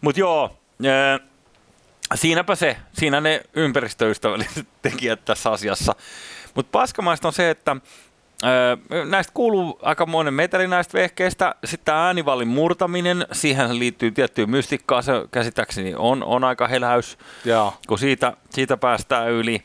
Mutta 0.01 0.21
joo, 0.21 0.59
äh, 0.87 1.21
siinäpä 2.15 2.55
se, 2.55 2.77
siinä 2.93 3.21
ne 3.21 3.43
ympäristöystävälliset 3.55 4.67
tekijät 4.83 5.25
tässä 5.25 5.51
asiassa. 5.51 5.95
Mutta 6.55 6.71
paskamaista 6.73 7.29
on 7.29 7.33
se, 7.33 7.51
että 7.51 7.77
Öö, 8.45 9.05
näistä 9.05 9.31
kuuluu 9.35 9.79
aika 9.83 10.07
monen 10.07 10.35
meteli 10.35 10.69
näistä 10.69 10.99
vehkeistä. 10.99 11.55
Sitten 11.65 11.85
tämä 11.85 12.07
äänivallin 12.07 12.49
murtaminen, 12.49 13.27
siihen 13.33 13.79
liittyy 13.79 14.11
tiettyä 14.11 14.47
mystikkaa, 14.47 15.03
se 15.03 15.13
käsittääkseni 15.31 15.95
on, 15.97 16.25
on 16.25 16.45
aika 16.45 16.69
heläys, 16.69 17.19
Joo. 17.45 17.75
kun 17.89 17.99
siitä, 17.99 18.37
siitä 18.51 18.77
päästään 18.77 19.31
yli. 19.31 19.65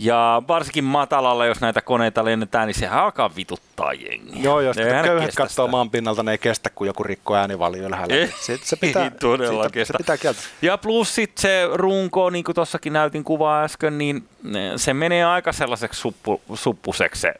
Ja 0.00 0.42
varsinkin 0.48 0.84
matalalla, 0.84 1.46
jos 1.46 1.60
näitä 1.60 1.80
koneita 1.80 2.24
lennetään, 2.24 2.66
niin 2.66 2.74
sehän 2.74 2.98
alkaa 2.98 3.36
vituttaa 3.36 3.92
jengiä. 3.92 4.42
Joo, 4.42 4.60
jos 4.60 4.76
köyhät 5.04 5.34
katsoo 5.34 5.68
maan 5.68 5.90
pinnalta, 5.90 6.22
ne 6.22 6.32
ei 6.32 6.38
kestä, 6.38 6.70
kun 6.70 6.86
joku 6.86 7.02
rikkoo 7.02 7.36
äänivalli 7.36 7.78
ylhäällä. 7.78 8.14
Ei, 8.14 8.32
se, 8.40 8.58
se 8.62 8.76
pitää, 8.76 9.04
ei 9.04 9.10
todella 9.10 9.62
siitä, 9.62 9.74
kestä. 9.74 9.92
Se 9.92 9.98
pitää 9.98 10.16
kieltä. 10.16 10.40
Ja 10.62 10.78
plus 10.78 11.14
sitten 11.14 11.42
se 11.42 11.68
runko, 11.72 12.30
niin 12.30 12.44
kuin 12.44 12.54
tuossakin 12.54 12.92
näytin 12.92 13.24
kuvaa 13.24 13.62
äsken, 13.62 13.98
niin 13.98 14.28
se 14.76 14.94
menee 14.94 15.24
aika 15.24 15.52
sellaiseksi 15.52 16.00
suppu, 16.00 16.40
suppuseksi 16.54 17.20
se 17.20 17.34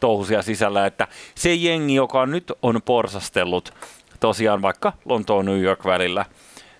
touhusia 0.00 0.42
sisällä, 0.42 0.86
että 0.86 1.08
se 1.34 1.54
jengi, 1.54 1.94
joka 1.94 2.26
nyt 2.26 2.52
on 2.62 2.82
porsastellut 2.82 3.74
tosiaan 4.20 4.62
vaikka 4.62 4.92
Lontoon 5.04 5.44
New 5.44 5.60
York 5.60 5.84
välillä 5.84 6.24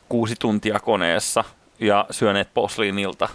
kuusi 0.08 0.34
tuntia 0.38 0.80
koneessa 0.80 1.44
ja 1.80 2.06
syöneet 2.10 2.48
posliinilta, 2.54 3.28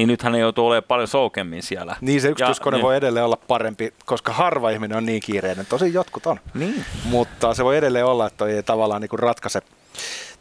niin 0.00 0.08
nythän 0.08 0.32
ne 0.32 0.38
joutuu 0.38 0.66
olemaan 0.66 0.82
paljon 0.88 1.08
soukemmin 1.08 1.62
siellä. 1.62 1.96
Niin, 2.00 2.20
se 2.20 2.28
yksityiskone 2.28 2.76
ja, 2.76 2.82
voi 2.82 2.96
edelleen 2.96 3.24
olla 3.24 3.38
parempi, 3.48 3.94
koska 4.04 4.32
harva 4.32 4.70
ihminen 4.70 4.96
on 4.96 5.06
niin 5.06 5.22
kiireinen. 5.22 5.66
Tosi 5.66 5.94
jotkut 5.94 6.26
on. 6.26 6.40
Niin. 6.54 6.84
Mutta 7.04 7.54
se 7.54 7.64
voi 7.64 7.76
edelleen 7.76 8.04
olla, 8.04 8.26
että 8.26 8.46
ei 8.46 8.62
tavallaan 8.62 9.00
niin 9.00 9.18
ratkaise 9.18 9.62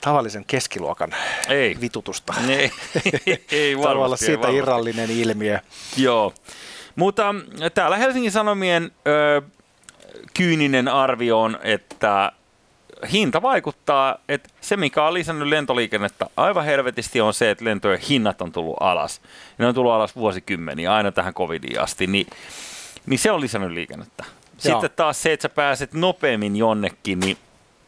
tavallisen 0.01 0.45
keskiluokan 0.45 1.15
ei. 1.49 1.77
vitutusta. 1.81 2.33
Ei, 2.49 2.71
ei, 3.25 3.45
ei 3.51 3.77
varmasti, 3.77 4.25
siitä 4.25 4.47
ei 4.47 4.55
irrallinen 4.55 5.11
ilmiö. 5.11 5.59
Joo. 5.97 6.33
Mutta 6.95 7.35
täällä 7.73 7.97
Helsingin 7.97 8.31
Sanomien 8.31 8.91
ö, 9.07 9.41
kyyninen 10.33 10.87
arvio 10.87 11.41
on, 11.41 11.59
että 11.63 12.31
hinta 13.11 13.41
vaikuttaa, 13.41 14.15
että 14.29 14.49
se 14.61 14.77
mikä 14.77 15.03
on 15.03 15.13
lisännyt 15.13 15.47
lentoliikennettä 15.47 16.27
aivan 16.37 16.65
helvetisti 16.65 17.21
on 17.21 17.33
se, 17.33 17.51
että 17.51 17.65
lentojen 17.65 17.99
hinnat 17.99 18.41
on 18.41 18.51
tullut 18.51 18.77
alas. 18.79 19.21
Ne 19.57 19.67
on 19.67 19.75
tullut 19.75 19.91
alas 19.91 20.15
vuosikymmeniä, 20.15 20.93
aina 20.93 21.11
tähän 21.11 21.33
covidiin 21.33 21.81
asti, 21.81 22.07
niin, 22.07 22.27
niin 23.05 23.19
se 23.19 23.31
on 23.31 23.41
lisännyt 23.41 23.71
liikennettä. 23.71 24.23
Sitten 24.57 24.71
Joo. 24.71 24.89
taas 24.89 25.21
se, 25.21 25.33
että 25.33 25.41
sä 25.41 25.49
pääset 25.49 25.93
nopeammin 25.93 26.55
jonnekin, 26.55 27.19
niin 27.19 27.37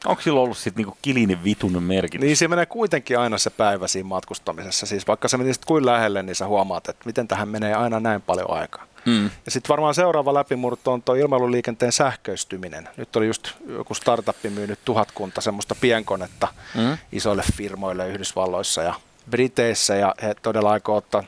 Onko 0.05 0.21
sillä 0.21 0.39
ollut 0.39 0.57
sitten 0.57 0.81
niinku 0.81 0.97
kilinen 1.01 1.43
vitun 1.43 1.83
merkitys? 1.83 2.25
Niin 2.25 2.37
se 2.37 2.47
menee 2.47 2.65
kuitenkin 2.65 3.19
aina 3.19 3.37
se 3.37 3.49
päivä 3.49 3.87
siinä 3.87 4.07
matkustamisessa. 4.07 4.85
Siis 4.85 5.07
vaikka 5.07 5.27
se 5.27 5.37
menisit 5.37 5.65
kuin 5.65 5.85
lähelle, 5.85 6.23
niin 6.23 6.35
sä 6.35 6.47
huomaat, 6.47 6.89
että 6.89 7.05
miten 7.05 7.27
tähän 7.27 7.49
menee 7.49 7.73
aina 7.73 7.99
näin 7.99 8.21
paljon 8.21 8.51
aikaa. 8.51 8.85
Mm. 9.05 9.23
Ja 9.23 9.51
sitten 9.51 9.69
varmaan 9.69 9.95
seuraava 9.95 10.33
läpimurto 10.33 10.93
on 10.93 11.01
tuo 11.01 11.15
ilmailuliikenteen 11.15 11.91
sähköistyminen. 11.91 12.89
Nyt 12.97 13.15
oli 13.15 13.27
just 13.27 13.49
joku 13.67 13.93
startuppi 13.93 14.49
myynyt 14.49 14.79
tuhatkunta 14.85 15.41
semmoista 15.41 15.75
pienkonetta 15.81 16.47
mm. 16.75 16.97
isoille 17.11 17.43
firmoille 17.53 18.09
Yhdysvalloissa 18.09 18.81
ja 18.81 18.93
Briteissä 19.29 19.95
ja 19.95 20.15
he 20.21 20.35
todella 20.41 20.71
aikoo 20.71 20.95
ottaa 20.95 21.23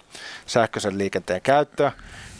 sähköisen 0.45 0.97
liikenteen 0.97 1.41
käyttöön. 1.41 1.91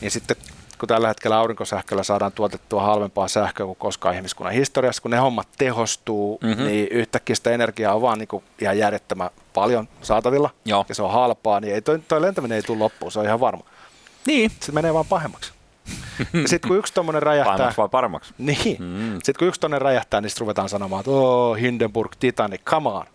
Niin 0.01 0.11
sitten 0.11 0.37
kun 0.83 0.87
tällä 0.87 1.07
hetkellä 1.07 1.37
aurinkosähköllä 1.37 2.03
saadaan 2.03 2.31
tuotettua 2.31 2.83
halvempaa 2.83 3.27
sähköä 3.27 3.65
kuin 3.65 3.75
koskaan 3.75 4.15
ihmiskunnan 4.15 4.53
historiassa, 4.53 5.01
kun 5.01 5.11
ne 5.11 5.17
hommat 5.17 5.47
tehostuu, 5.57 6.39
mm-hmm. 6.43 6.63
niin 6.63 6.87
yhtäkkiä 6.87 7.35
sitä 7.35 7.51
energiaa 7.51 7.95
on 7.95 8.01
vaan 8.01 8.19
niin 8.19 8.27
kuin 8.27 8.43
ihan 8.61 8.77
järjettömän 8.77 9.29
paljon 9.53 9.87
saatavilla, 10.01 10.49
Joo. 10.65 10.85
ja 10.89 10.95
se 10.95 11.03
on 11.03 11.11
halpaa, 11.11 11.59
niin 11.59 11.73
ei 11.73 11.81
toi, 11.81 11.99
toi 12.07 12.21
lentäminen 12.21 12.55
ei 12.55 12.61
tule 12.61 12.77
loppuun, 12.77 13.11
se 13.11 13.19
on 13.19 13.25
ihan 13.25 13.39
varma. 13.39 13.63
Niin. 14.27 14.51
Se 14.59 14.71
menee 14.71 14.93
vaan 14.93 15.05
pahemmaksi. 15.05 15.53
sitten 16.45 16.67
kun 16.67 16.77
yksi 16.77 16.93
tuommoinen 16.93 17.23
räjähtää... 17.23 17.53
Pahemmaksi 17.53 17.77
vai 17.77 17.89
paremmaksi? 17.89 18.33
Niin. 18.37 18.77
Mm. 18.79 19.13
Sitten 19.13 19.35
kun 19.39 19.47
yksi 19.47 19.59
tuommoinen 19.59 19.81
räjähtää, 19.81 20.21
niin 20.21 20.29
sitten 20.29 20.41
ruvetaan 20.41 20.69
sanomaan, 20.69 20.99
että 20.99 21.11
oh, 21.11 21.57
Hindenburg, 21.57 22.11
Titanic, 22.19 22.61
come 22.63 22.89
on. 22.89 23.05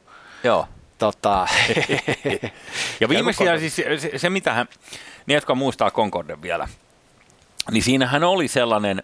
Joo. 0.44 0.68
Tota. 0.98 1.46
ja 3.00 3.08
viimeksi 3.08 3.44
siis 3.58 3.76
se, 3.76 4.18
se, 4.18 4.30
mitä 4.30 4.52
hän, 4.52 4.68
ne 5.26 5.34
jotka 5.34 5.54
muistaa 5.54 5.90
Concorden 5.90 6.42
vielä, 6.42 6.68
niin 7.70 7.82
siinähän 7.82 8.24
oli 8.24 8.48
sellainen 8.48 9.02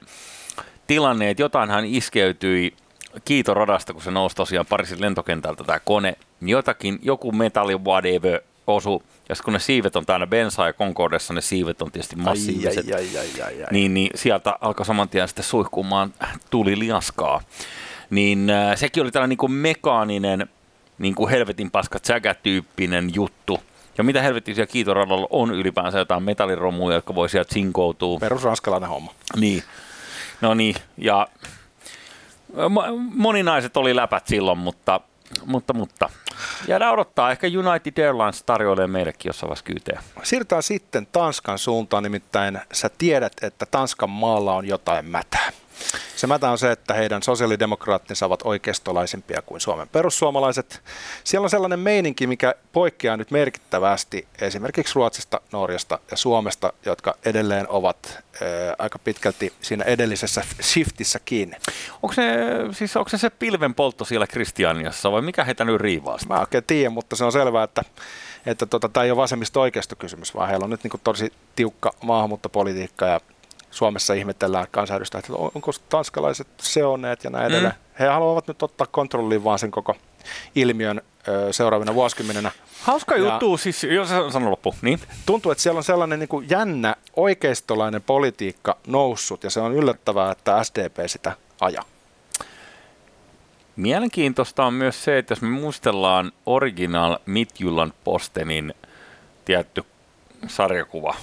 tilanne, 0.87 1.31
että 1.31 1.43
jotain 1.43 1.71
hän 1.71 1.85
iskeytyi 1.85 2.77
kiitoradasta, 3.25 3.93
kun 3.93 4.03
se 4.03 4.11
nousi 4.11 4.37
tosiaan 4.37 4.67
Pariisin 4.67 5.01
lentokentältä 5.01 5.65
tämä 5.65 5.81
kone, 5.81 6.17
niin 6.41 6.49
jotakin, 6.49 6.99
joku 7.03 7.33
metalli 7.33 7.77
whatever 7.77 8.41
osu, 8.67 9.03
ja 9.29 9.35
kun 9.45 9.53
ne 9.53 9.59
siivet 9.59 9.97
on 9.97 10.07
täynnä 10.07 10.27
bensaa 10.27 10.67
ja 10.67 10.73
Concordessa 10.73 11.35
ne 11.35 11.41
siivet 11.41 11.83
on 11.83 11.93
tietysti 11.93 12.17
massiiviset, 12.17 12.87
ai, 12.87 12.93
ai, 12.95 13.19
ai, 13.19 13.43
ai, 13.43 13.63
ai. 13.63 13.69
Niin, 13.71 13.95
niin 13.95 14.11
sieltä 14.15 14.59
alkoi 14.61 14.87
saman 14.87 15.09
tien 15.09 15.29
sitten 15.29 15.45
suihkumaan 15.45 16.15
tuli 16.51 16.79
liaskaa. 16.79 17.41
Niin 18.11 18.51
äh, 18.51 18.77
sekin 18.77 19.03
oli 19.03 19.11
tällainen 19.11 19.29
niin 19.29 19.39
kuin 19.39 19.53
mekaaninen, 19.53 20.49
niin 20.99 21.15
kuin 21.15 21.31
helvetin 21.31 21.71
paska 21.71 21.99
tyyppinen 22.43 23.11
juttu, 23.15 23.61
ja 23.99 24.05
mitä 24.05 24.23
helvettisiä 24.23 24.67
kiitoradalla 24.67 25.27
on 25.31 25.55
ylipäänsä 25.55 25.99
jotain 25.99 26.23
metalliromuja, 26.23 26.95
jotka 26.95 27.15
voi 27.15 27.29
sieltä 27.29 27.55
sinkoutua. 27.55 28.19
Perusranskalainen 28.19 28.89
homma. 28.89 29.13
Niin. 29.37 29.63
No 30.41 30.55
niin, 30.55 30.75
ja 30.99 31.29
moninaiset 33.15 33.77
oli 33.77 33.97
läpät 33.97 34.27
silloin, 34.27 34.59
mutta, 34.59 35.01
mutta, 35.45 35.73
mutta 35.73 36.11
jäädään 36.69 36.93
odottaa. 36.93 37.31
Ehkä 37.31 37.47
United 37.47 38.05
Airlines 38.05 38.43
tarjoilee 38.43 38.87
meillekin 38.87 39.29
jossain 39.29 39.49
vaiheessa 39.49 39.65
kyyteen. 39.65 39.99
Siirrytään 40.23 40.63
sitten 40.63 41.07
Tanskan 41.07 41.59
suuntaan, 41.59 42.03
nimittäin 42.03 42.61
sä 42.73 42.91
tiedät, 42.99 43.33
että 43.43 43.67
Tanskan 43.71 44.11
maalla 44.11 44.55
on 44.55 44.69
jotain 44.69 45.05
mätää. 45.05 45.53
Se 46.17 46.27
mätä 46.27 46.51
on 46.51 46.59
se, 46.59 46.73
että 46.73 46.95
heidän 46.95 47.23
sosiaalidemokraattinsa 47.23 48.27
ovat 48.27 48.41
oikeistolaisempia 48.45 49.43
kuin 49.43 49.61
Suomen 49.61 49.89
perussuomalaiset. 49.89 50.83
Siellä 51.25 51.45
on 51.45 51.51
sellainen 51.51 51.79
meininki, 51.79 52.27
mikä 52.27 52.55
poikkeaa 52.73 53.17
nyt 53.17 53.31
merkittävästi 53.31 54.29
esimerkiksi 54.41 54.95
Ruotsista, 54.95 55.41
Norjasta 55.53 55.99
ja 56.11 56.17
Suomesta, 56.17 56.73
jotka 56.85 57.15
edelleen 57.25 57.67
ovat 57.69 57.97
ää, 58.09 58.75
aika 58.79 58.99
pitkälti 58.99 59.53
siinä 59.61 59.85
edellisessä 59.85 60.43
shiftissä 60.63 61.19
kiinni. 61.25 61.57
Onko 62.03 62.13
se, 62.13 62.23
siis 62.73 62.97
onko 62.97 63.09
se, 63.09 63.19
se 63.19 63.31
pilven 63.31 63.75
poltto 63.75 64.05
siellä 64.05 64.27
Kristianiassa 64.27 65.13
vai 65.13 65.23
mikä 65.23 65.45
heitä 65.45 65.65
nyt 65.65 65.81
riivaa? 65.81 66.19
Mä 66.29 66.41
oikein 66.41 66.65
tiedän, 66.65 66.93
mutta 66.93 67.17
se 67.17 67.25
on 67.25 67.33
selvää, 67.33 67.65
että 67.65 67.83
että 68.47 68.67
tota, 68.67 68.89
tämä 68.89 69.05
ei 69.05 69.11
ole 69.11 69.17
vasemmista 69.17 69.61
oikeasta 69.61 69.97
kysymys, 69.97 70.35
vaan 70.35 70.49
heillä 70.49 70.65
on 70.65 70.71
nyt 70.71 70.85
niin 70.85 71.01
tosi 71.05 71.33
tiukka 71.57 71.93
maahanmuuttopolitiikka 72.03 73.07
ja 73.07 73.21
Suomessa 73.75 74.15
ihmetellään 74.15 74.67
kansanedustajat, 74.71 75.25
että 75.25 75.39
onko 75.39 75.71
tanskalaiset 75.89 76.47
seoneet 76.61 77.25
ja 77.25 77.31
näin 77.31 77.47
edelleen. 77.47 77.75
Mm. 77.75 77.99
He 77.99 78.07
haluavat 78.07 78.49
nyt 78.49 78.63
ottaa 78.63 78.87
kontrolliin 78.87 79.45
vaan 79.45 79.59
sen 79.59 79.71
koko 79.71 79.97
ilmiön 80.55 81.03
seuraavina 81.51 81.95
vuosikymmeninä. 81.95 82.51
Hauska 82.83 83.17
ja 83.17 83.25
juttu, 83.25 83.57
siis 83.57 83.85
jos 83.85 84.09
sanon 84.09 84.51
loppu, 84.51 84.75
niin? 84.83 85.01
Tuntuu, 85.27 85.53
että 85.53 85.63
siellä 85.63 85.79
on 85.79 85.85
sellainen 85.85 86.19
niin 86.19 86.29
kuin 86.29 86.47
jännä 86.51 86.97
oikeistolainen 87.17 88.03
politiikka 88.03 88.77
noussut 88.87 89.45
ja 89.45 89.51
se 89.51 89.61
on 89.61 89.75
yllättävää, 89.75 90.33
että 90.33 90.65
SDP 90.65 90.97
sitä 91.07 91.33
ajaa. 91.61 91.85
Mielenkiintoista 93.77 94.65
on 94.65 94.75
myös 94.75 95.05
se, 95.05 95.19
että 95.19 95.33
jos 95.33 95.43
me 95.43 95.49
muistellaan 95.49 96.33
Original 96.47 97.19
Midtjylland 97.27 97.93
Postenin 98.05 98.75
tietty 99.45 99.85
sarjakuva, 100.47 101.15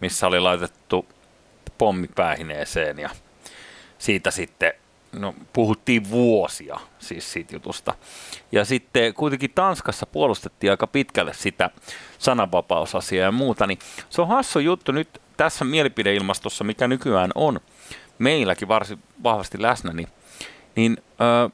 missä 0.00 0.26
oli 0.26 0.40
laitettu 0.40 1.06
pommi 1.78 2.08
päähineeseen 2.14 2.98
ja 2.98 3.10
siitä 3.98 4.30
sitten 4.30 4.72
no, 5.12 5.34
puhuttiin 5.52 6.10
vuosia 6.10 6.80
siis 6.98 7.32
siitä 7.32 7.54
jutusta. 7.54 7.94
Ja 8.52 8.64
sitten 8.64 9.14
kuitenkin 9.14 9.50
Tanskassa 9.54 10.06
puolustettiin 10.06 10.70
aika 10.70 10.86
pitkälle 10.86 11.34
sitä 11.34 11.70
sananvapausasiaa 12.18 13.24
ja 13.24 13.32
muuta, 13.32 13.66
niin 13.66 13.78
se 14.10 14.22
on 14.22 14.28
hassu 14.28 14.58
juttu 14.58 14.92
nyt 14.92 15.20
tässä 15.36 15.64
mielipideilmastossa, 15.64 16.64
mikä 16.64 16.88
nykyään 16.88 17.30
on 17.34 17.60
meilläkin 18.18 18.68
varsin 18.68 18.98
vahvasti 19.22 19.62
läsnä, 19.62 19.92
niin, 19.92 20.08
niin 20.76 20.96
ö, 21.00 21.50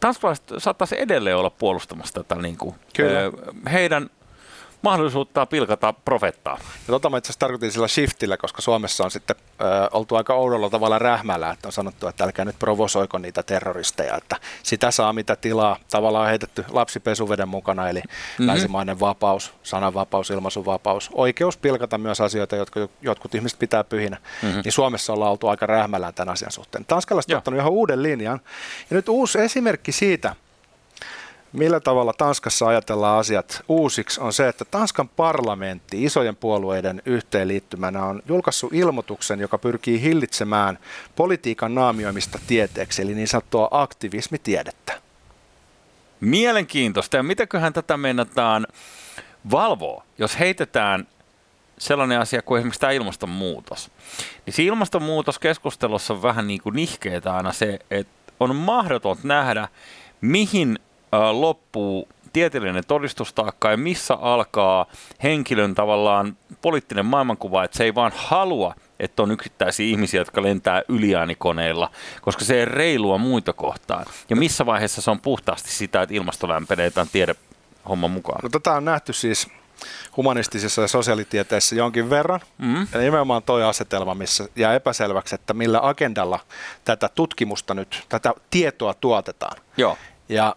tanskalaiset 0.00 0.44
saattaisi 0.58 1.00
edelleen 1.00 1.36
olla 1.36 1.50
puolustamassa 1.50 2.14
tätä 2.14 2.34
niin 2.34 2.56
kuin, 2.56 2.74
Kyllä. 2.96 3.32
heidän 3.72 4.10
mahdollisuutta 4.82 5.46
pilkata 5.46 5.92
profettaa. 5.92 6.58
Ja 6.60 6.86
tota 6.86 7.10
mä 7.10 7.18
itse 7.18 7.26
asiassa 7.26 7.40
tarkoitin 7.40 7.72
sillä 7.72 7.88
shiftillä, 7.88 8.36
koska 8.36 8.62
Suomessa 8.62 9.04
on 9.04 9.10
sitten 9.10 9.36
ö, 9.60 9.64
oltu 9.92 10.16
aika 10.16 10.34
oudolla 10.34 10.70
tavalla 10.70 10.98
rähmällä, 10.98 11.50
että 11.50 11.68
on 11.68 11.72
sanottu, 11.72 12.06
että 12.06 12.24
älkää 12.24 12.44
nyt 12.44 12.58
provosoiko 12.58 13.18
niitä 13.18 13.42
terroristeja, 13.42 14.16
että 14.16 14.36
sitä 14.62 14.90
saa 14.90 15.12
mitä 15.12 15.36
tilaa. 15.36 15.76
Tavallaan 15.90 16.22
on 16.22 16.28
heitetty 16.28 16.64
lapsi 16.70 17.00
pesuveden 17.00 17.48
mukana, 17.48 17.88
eli 17.88 18.00
mm-hmm. 18.00 18.46
länsimainen 18.46 19.00
vapaus, 19.00 19.52
sananvapaus, 19.62 20.30
ilmaisuvapaus, 20.30 21.10
oikeus 21.12 21.56
pilkata 21.56 21.98
myös 21.98 22.20
asioita, 22.20 22.56
jotka 22.56 22.88
jotkut 23.02 23.34
ihmiset 23.34 23.58
pitää 23.58 23.84
pyhinä. 23.84 24.16
Mm-hmm. 24.42 24.60
Niin 24.64 24.72
Suomessa 24.72 25.12
ollaan 25.12 25.30
oltu 25.30 25.48
aika 25.48 25.66
rähmällään 25.66 26.14
tämän 26.14 26.32
asian 26.32 26.52
suhteen. 26.52 26.84
Tanskalaiset 26.84 27.30
on 27.30 27.38
ottanut 27.38 27.60
ihan 27.60 27.72
uuden 27.72 28.02
linjan. 28.02 28.40
Ja 28.90 28.96
nyt 28.96 29.08
uusi 29.08 29.40
esimerkki 29.40 29.92
siitä, 29.92 30.34
millä 31.52 31.80
tavalla 31.80 32.12
Tanskassa 32.12 32.66
ajatellaan 32.66 33.18
asiat 33.18 33.62
uusiksi, 33.68 34.20
on 34.20 34.32
se, 34.32 34.48
että 34.48 34.64
Tanskan 34.64 35.08
parlamentti 35.08 36.04
isojen 36.04 36.36
puolueiden 36.36 37.02
yhteenliittymänä 37.06 38.04
on 38.04 38.22
julkaissut 38.28 38.72
ilmoituksen, 38.72 39.40
joka 39.40 39.58
pyrkii 39.58 40.02
hillitsemään 40.02 40.78
politiikan 41.16 41.74
naamioimista 41.74 42.38
tieteeksi, 42.46 43.02
eli 43.02 43.14
niin 43.14 43.28
sanottua 43.28 43.68
aktivismitiedettä. 43.70 45.00
Mielenkiintoista. 46.20 47.16
Ja 47.16 47.22
mitäköhän 47.22 47.72
tätä 47.72 47.96
meinataan 47.96 48.66
valvoa, 49.50 50.04
jos 50.18 50.38
heitetään 50.38 51.06
sellainen 51.78 52.20
asia 52.20 52.42
kuin 52.42 52.58
esimerkiksi 52.58 52.80
tämä 52.80 52.92
ilmastonmuutos. 52.92 53.90
Niin 54.46 54.54
se 54.54 54.62
ilmastonmuutoskeskustelussa 54.62 56.14
on 56.14 56.22
vähän 56.22 56.46
niin 56.46 56.60
kuin 56.60 56.76
nihkeetä 56.76 57.34
aina 57.34 57.52
se, 57.52 57.78
että 57.90 58.32
on 58.40 58.56
mahdotonta 58.56 59.28
nähdä, 59.28 59.68
mihin 60.20 60.78
loppuu 61.32 62.08
tieteellinen 62.32 62.86
todistustaakka 62.86 63.70
ja 63.70 63.76
missä 63.76 64.14
alkaa 64.14 64.86
henkilön 65.22 65.74
tavallaan 65.74 66.36
poliittinen 66.62 67.06
maailmankuva, 67.06 67.64
että 67.64 67.76
se 67.76 67.84
ei 67.84 67.94
vaan 67.94 68.12
halua, 68.14 68.74
että 69.00 69.22
on 69.22 69.30
yksittäisiä 69.30 69.86
ihmisiä, 69.86 70.20
jotka 70.20 70.42
lentää 70.42 70.82
yliäänikoneilla, 70.88 71.90
koska 72.22 72.44
se 72.44 72.58
ei 72.58 72.64
reilua 72.64 73.18
muita 73.18 73.52
kohtaan. 73.52 74.06
Ja 74.30 74.36
missä 74.36 74.66
vaiheessa 74.66 75.02
se 75.02 75.10
on 75.10 75.20
puhtaasti 75.20 75.70
sitä, 75.70 76.02
että 76.02 76.14
ilmasto 76.14 76.48
lämpenee 76.48 76.90
tämän 76.90 77.08
tiedehomman 77.12 78.10
mukaan? 78.10 78.40
No, 78.42 78.48
tätä 78.48 78.72
on 78.72 78.84
nähty 78.84 79.12
siis 79.12 79.48
humanistisissa 80.16 80.82
ja 80.82 80.88
sosiaalitieteissä 80.88 81.74
jonkin 81.74 82.10
verran. 82.10 82.40
Mm. 82.58 82.86
Ja 82.92 83.00
nimenomaan 83.00 83.42
tuo 83.42 83.66
asetelma, 83.66 84.14
missä 84.14 84.48
jää 84.56 84.74
epäselväksi, 84.74 85.34
että 85.34 85.54
millä 85.54 85.80
agendalla 85.82 86.40
tätä 86.84 87.08
tutkimusta 87.14 87.74
nyt, 87.74 88.04
tätä 88.08 88.34
tietoa 88.50 88.94
tuotetaan. 88.94 89.56
Joo. 89.76 89.98
Ja 90.28 90.56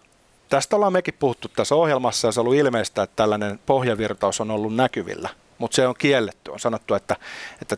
Tästä 0.53 0.75
ollaan 0.75 0.93
mekin 0.93 1.13
puhuttu 1.19 1.47
tässä 1.47 1.75
ohjelmassa 1.75 2.27
ja 2.27 2.31
se 2.31 2.39
on 2.39 2.45
ollut 2.45 2.59
ilmeistä, 2.59 3.03
että 3.03 3.15
tällainen 3.15 3.59
pohjavirtaus 3.65 4.41
on 4.41 4.51
ollut 4.51 4.75
näkyvillä, 4.75 5.29
mutta 5.57 5.75
se 5.75 5.87
on 5.87 5.95
kielletty. 5.97 6.51
On 6.51 6.59
sanottu, 6.59 6.93
että, 6.93 7.15
että 7.61 7.77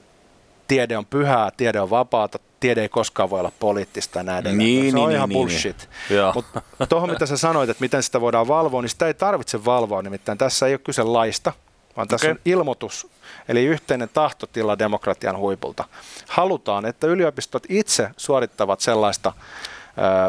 tiede 0.67 0.97
on 0.97 1.05
pyhää, 1.05 1.51
tiede 1.57 1.79
on 1.79 1.89
vapaata, 1.89 2.39
tiede 2.59 2.81
ei 2.81 2.89
koskaan 2.89 3.29
voi 3.29 3.39
olla 3.39 3.51
poliittista 3.59 4.23
näin 4.23 4.43
niin, 4.43 4.57
niin, 4.57 4.91
Se 4.91 4.97
on 4.97 5.07
niin, 5.09 5.15
ihan 5.15 5.29
niin, 5.29 5.37
bullshit. 5.37 5.89
Niin. 6.09 6.21
Mutta 6.33 6.61
tuohon 6.89 7.09
mitä 7.09 7.25
sä 7.25 7.37
sanoit, 7.37 7.69
että 7.69 7.81
miten 7.81 8.03
sitä 8.03 8.21
voidaan 8.21 8.47
valvoa, 8.47 8.81
niin 8.81 8.89
sitä 8.89 9.07
ei 9.07 9.13
tarvitse 9.13 9.65
valvoa. 9.65 10.01
Nimittäin 10.01 10.37
tässä 10.37 10.67
ei 10.67 10.73
ole 10.73 10.79
kyse 10.79 11.03
laista, 11.03 11.53
vaan 11.97 12.07
tässä 12.07 12.27
okay. 12.27 12.31
on 12.31 12.39
ilmoitus, 12.45 13.07
eli 13.47 13.65
yhteinen 13.65 14.09
tahtotila 14.13 14.79
demokratian 14.79 15.37
huipulta. 15.37 15.83
Halutaan, 16.27 16.85
että 16.85 17.07
yliopistot 17.07 17.63
itse 17.69 18.09
suorittavat 18.17 18.79
sellaista 18.79 19.33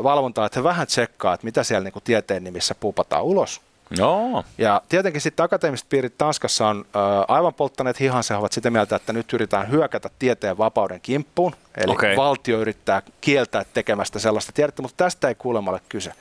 valvontaa, 0.02 0.46
että 0.46 0.60
he 0.60 0.64
vähän 0.64 0.86
tsekkaa, 0.86 1.34
että 1.34 1.44
mitä 1.44 1.62
siellä 1.62 1.84
niin 1.84 2.02
tieteen 2.04 2.44
nimissä 2.44 2.74
puupataan 2.74 3.24
ulos. 3.24 3.60
Joo. 3.90 4.44
Ja 4.58 4.82
tietenkin 4.88 5.20
sitten 5.20 5.44
akateemiset 5.44 5.88
piirit 5.88 6.18
Tanskassa 6.18 6.68
on 6.68 6.84
ö, 6.86 6.98
aivan 7.28 7.54
polttaneet 7.54 8.00
hihansa, 8.00 8.34
he 8.34 8.38
ovat 8.38 8.52
sitä 8.52 8.70
mieltä, 8.70 8.96
että 8.96 9.12
nyt 9.12 9.32
yritetään 9.32 9.70
hyökätä 9.70 10.10
tieteen 10.18 10.58
vapauden 10.58 11.00
kimppuun, 11.00 11.56
eli 11.76 11.92
okay. 11.92 12.16
valtio 12.16 12.60
yrittää 12.60 13.02
kieltää 13.20 13.64
tekemästä 13.74 14.18
sellaista 14.18 14.52
tiedettä, 14.52 14.82
mutta 14.82 15.04
tästä 15.04 15.28
ei 15.28 15.34
kuulemma 15.34 15.70
ole 15.70 15.80
kyse 15.88 16.12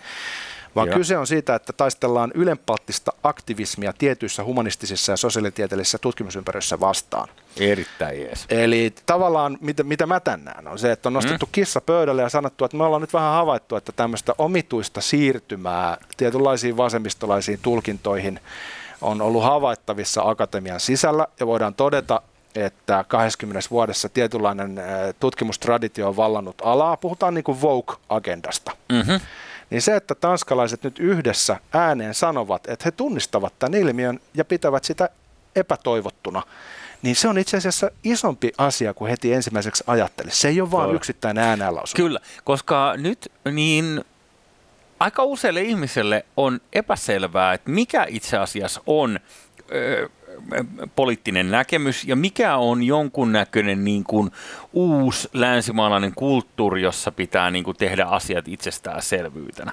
vaan 0.75 0.87
Joo. 0.87 0.97
kyse 0.97 1.17
on 1.17 1.27
siitä, 1.27 1.55
että 1.55 1.73
taistellaan 1.73 2.31
ylenpalttista 2.35 3.13
aktivismia 3.23 3.93
tietyissä 3.97 4.43
humanistisissa 4.43 5.11
ja 5.11 5.17
sosiaalitieteellisissä 5.17 5.97
tutkimusympäristöissä 5.97 6.79
vastaan. 6.79 7.27
Erittäin 7.57 8.21
jees. 8.21 8.45
Eli 8.49 8.93
tavallaan, 9.05 9.57
mitä, 9.61 9.83
mitä 9.83 10.05
mä 10.05 10.19
tänään 10.19 10.67
on 10.67 10.79
se, 10.79 10.91
että 10.91 11.09
on 11.09 11.13
nostettu 11.13 11.45
mm. 11.45 11.51
kissa 11.51 11.81
pöydälle 11.81 12.21
ja 12.21 12.29
sanottu, 12.29 12.65
että 12.65 12.77
me 12.77 12.83
ollaan 12.83 13.01
nyt 13.01 13.13
vähän 13.13 13.33
havaittu, 13.33 13.75
että 13.75 13.91
tämmöistä 13.91 14.33
omituista 14.37 15.01
siirtymää 15.01 15.97
tietynlaisiin 16.17 16.77
vasemmistolaisiin 16.77 17.59
tulkintoihin 17.61 18.39
on 19.01 19.21
ollut 19.21 19.43
havaittavissa 19.43 20.21
akatemian 20.29 20.79
sisällä 20.79 21.27
ja 21.39 21.47
voidaan 21.47 21.73
todeta, 21.73 22.21
että 22.55 23.05
20 23.07 23.69
vuodessa 23.71 24.09
tietynlainen 24.09 24.81
tutkimustraditio 25.19 26.07
on 26.07 26.17
vallannut 26.17 26.55
alaa. 26.63 26.97
Puhutaan 26.97 27.33
niin 27.33 27.43
kuin 27.43 27.61
Vogue-agendasta. 27.61 28.71
Mm-hmm 28.89 29.19
niin 29.69 29.81
se, 29.81 29.95
että 29.95 30.15
tanskalaiset 30.15 30.83
nyt 30.83 30.99
yhdessä 30.99 31.57
ääneen 31.73 32.13
sanovat, 32.13 32.67
että 32.67 32.85
he 32.85 32.91
tunnistavat 32.91 33.59
tämän 33.59 33.79
ilmiön 33.79 34.19
ja 34.33 34.45
pitävät 34.45 34.83
sitä 34.83 35.09
epätoivottuna, 35.55 36.43
niin 37.01 37.15
se 37.15 37.27
on 37.27 37.37
itse 37.37 37.57
asiassa 37.57 37.91
isompi 38.03 38.51
asia 38.57 38.93
kuin 38.93 39.09
heti 39.09 39.33
ensimmäiseksi 39.33 39.83
ajatteli. 39.87 40.31
Se 40.31 40.47
ei 40.47 40.61
ole 40.61 40.71
vain 40.71 40.95
yksittäinen 40.95 41.43
äänenlausu. 41.43 41.95
Kyllä, 41.95 42.19
koska 42.43 42.93
nyt 42.97 43.31
niin 43.51 44.05
aika 44.99 45.23
useille 45.23 45.61
ihmiselle 45.61 46.25
on 46.37 46.61
epäselvää, 46.73 47.53
että 47.53 47.71
mikä 47.71 48.05
itse 48.09 48.37
asiassa 48.37 48.81
on 48.85 49.19
poliittinen 50.95 51.51
näkemys 51.51 52.03
ja 52.03 52.15
mikä 52.15 52.57
on 52.57 52.83
jonkunnäköinen 52.83 53.85
niin 53.85 54.03
kuin 54.03 54.31
uusi 54.73 55.29
länsimaalainen 55.33 56.15
kulttuuri, 56.15 56.81
jossa 56.81 57.11
pitää 57.11 57.51
niin 57.51 57.63
kuin 57.63 57.77
tehdä 57.77 58.05
asiat 58.05 58.47
itsestäänselvyytenä. 58.47 59.71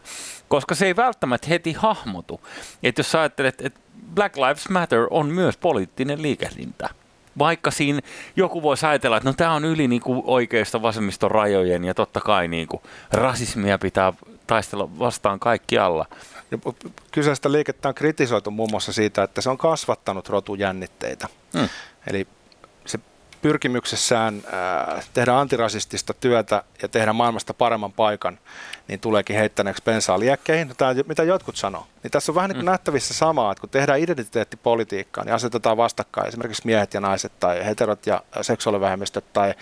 Koska 0.49 0.75
se 0.75 0.87
ei 0.87 0.97
välttämättä 0.97 1.47
heti 1.49 1.73
hahmotu. 1.73 2.41
Että 2.83 3.01
jos 3.01 3.15
ajattelet, 3.15 3.61
että 3.61 3.81
Black 4.15 4.37
Lives 4.37 4.69
Matter 4.69 5.07
on 5.11 5.27
myös 5.27 5.57
poliittinen 5.57 6.23
liikehdintä, 6.23 6.89
vaikka 7.39 7.71
siinä 7.71 8.01
joku 8.37 8.63
voisi 8.63 8.87
ajatella, 8.87 9.17
että 9.17 9.29
no 9.29 9.33
tämä 9.33 9.53
on 9.53 9.65
yli 9.65 9.89
niin 9.89 10.03
kuin 10.03 10.23
oikeista 10.25 10.83
vasemmiston 10.83 11.31
rajojen 11.31 11.85
ja 11.85 11.95
totta 11.95 12.21
kai 12.21 12.49
niin 12.49 12.69
kuin 12.69 12.83
rasismia 13.13 13.79
pitää 13.79 14.13
taistella 14.47 14.99
vastaan 14.99 15.41
kaikkialla. 15.41 16.07
Kyseistä 17.11 17.53
liikettä 17.53 17.89
on 17.89 17.95
kritisoitu 17.95 18.51
muun 18.51 18.71
muassa 18.71 18.93
siitä, 18.93 19.23
että 19.23 19.41
se 19.41 19.51
on 19.51 19.59
kasvattanut 19.59 20.29
rotujännitteitä. 20.29 21.29
Hmm. 21.59 21.69
Eli 22.07 22.27
pyrkimyksessään 23.43 24.43
äh, 24.95 25.09
tehdä 25.15 25.39
antirasistista 25.39 26.15
työtä 26.15 26.63
ja 26.83 26.89
tehdä 26.89 27.13
maailmasta 27.13 27.55
paremman 27.55 27.93
paikan, 27.93 28.39
niin 28.89 29.01
tuleekin 29.01 29.37
heittäneeksi 29.37 29.83
bensaa 29.85 30.21
liekkeihin. 30.21 30.69
No, 30.69 30.75
tämä, 30.75 30.95
mitä 31.07 31.23
jotkut 31.23 31.57
sanoo. 31.57 31.87
Niin 32.03 32.11
tässä 32.11 32.33
on 32.33 32.37
vähän 32.37 32.49
niin 32.49 32.57
kuin 32.57 32.65
mm. 32.65 32.71
nähtävissä 32.71 33.15
samaa, 33.15 33.53
että 33.53 33.61
kun 33.61 33.71
tehdään 33.71 34.01
identiteettipolitiikkaa, 34.01 35.25
niin 35.25 35.35
asetetaan 35.35 35.77
vastakkain 35.77 36.29
esimerkiksi 36.29 36.67
miehet 36.67 36.95
ja 36.95 37.01
naiset 37.01 37.33
tai 37.41 37.67
heterot 37.67 38.07
ja 38.07 38.23
seksuaalivähemmistöt 38.43 39.25
tai 39.33 39.49
äh, 39.49 39.57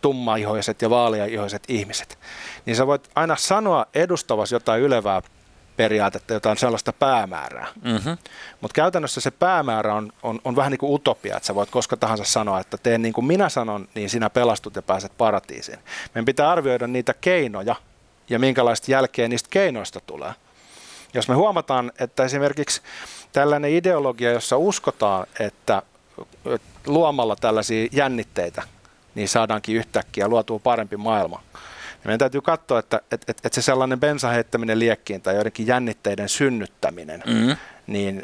tummaihoiset 0.00 0.82
ja 0.82 0.90
vaaleaihoiset 0.90 1.62
ihmiset. 1.68 2.18
Niin 2.66 2.76
sä 2.76 2.86
voit 2.86 3.10
aina 3.14 3.36
sanoa 3.36 3.86
edustavasi 3.94 4.54
jotain 4.54 4.82
ylevää 4.82 5.22
periaatetta, 5.76 6.34
jotain 6.34 6.56
sellaista 6.56 6.92
päämäärää. 6.92 7.66
Mm-hmm. 7.84 8.18
Mutta 8.60 8.74
käytännössä 8.74 9.20
se 9.20 9.30
päämäärä 9.30 9.94
on, 9.94 10.12
on, 10.22 10.40
on 10.44 10.56
vähän 10.56 10.70
niin 10.70 10.78
kuin 10.78 10.92
utopia, 10.92 11.36
että 11.36 11.46
sä 11.46 11.54
voit 11.54 11.70
koska 11.70 11.96
tahansa 11.96 12.24
sanoa, 12.24 12.60
että 12.60 12.78
teen 12.78 13.02
niin 13.02 13.12
kuin 13.12 13.24
minä 13.24 13.48
sanon, 13.48 13.88
niin 13.94 14.10
sinä 14.10 14.30
pelastut 14.30 14.76
ja 14.76 14.82
pääset 14.82 15.12
paratiisiin. 15.18 15.78
Meidän 16.14 16.24
pitää 16.24 16.50
arvioida 16.50 16.86
niitä 16.86 17.14
keinoja 17.20 17.76
ja 18.30 18.38
minkälaista 18.38 18.90
jälkeä 18.90 19.28
niistä 19.28 19.48
keinoista 19.50 20.00
tulee. 20.00 20.32
Jos 21.14 21.28
me 21.28 21.34
huomataan, 21.34 21.92
että 21.98 22.24
esimerkiksi 22.24 22.80
tällainen 23.32 23.70
ideologia, 23.70 24.32
jossa 24.32 24.56
uskotaan, 24.56 25.26
että 25.40 25.82
luomalla 26.86 27.36
tällaisia 27.36 27.88
jännitteitä, 27.92 28.62
niin 29.14 29.28
saadaankin 29.28 29.76
yhtäkkiä 29.76 30.28
luotua 30.28 30.58
parempi 30.58 30.96
maailma. 30.96 31.42
Ja 32.06 32.08
meidän 32.08 32.18
täytyy 32.18 32.40
katsoa, 32.40 32.78
että, 32.78 33.00
että, 33.10 33.32
että 33.32 33.48
se 33.52 33.62
sellainen 33.62 34.00
bensa 34.00 34.28
heittäminen 34.28 34.78
liekkiin 34.78 35.22
tai 35.22 35.34
joidenkin 35.34 35.66
jännitteiden 35.66 36.28
synnyttäminen, 36.28 37.22
mm-hmm. 37.26 37.56
niin 37.86 38.22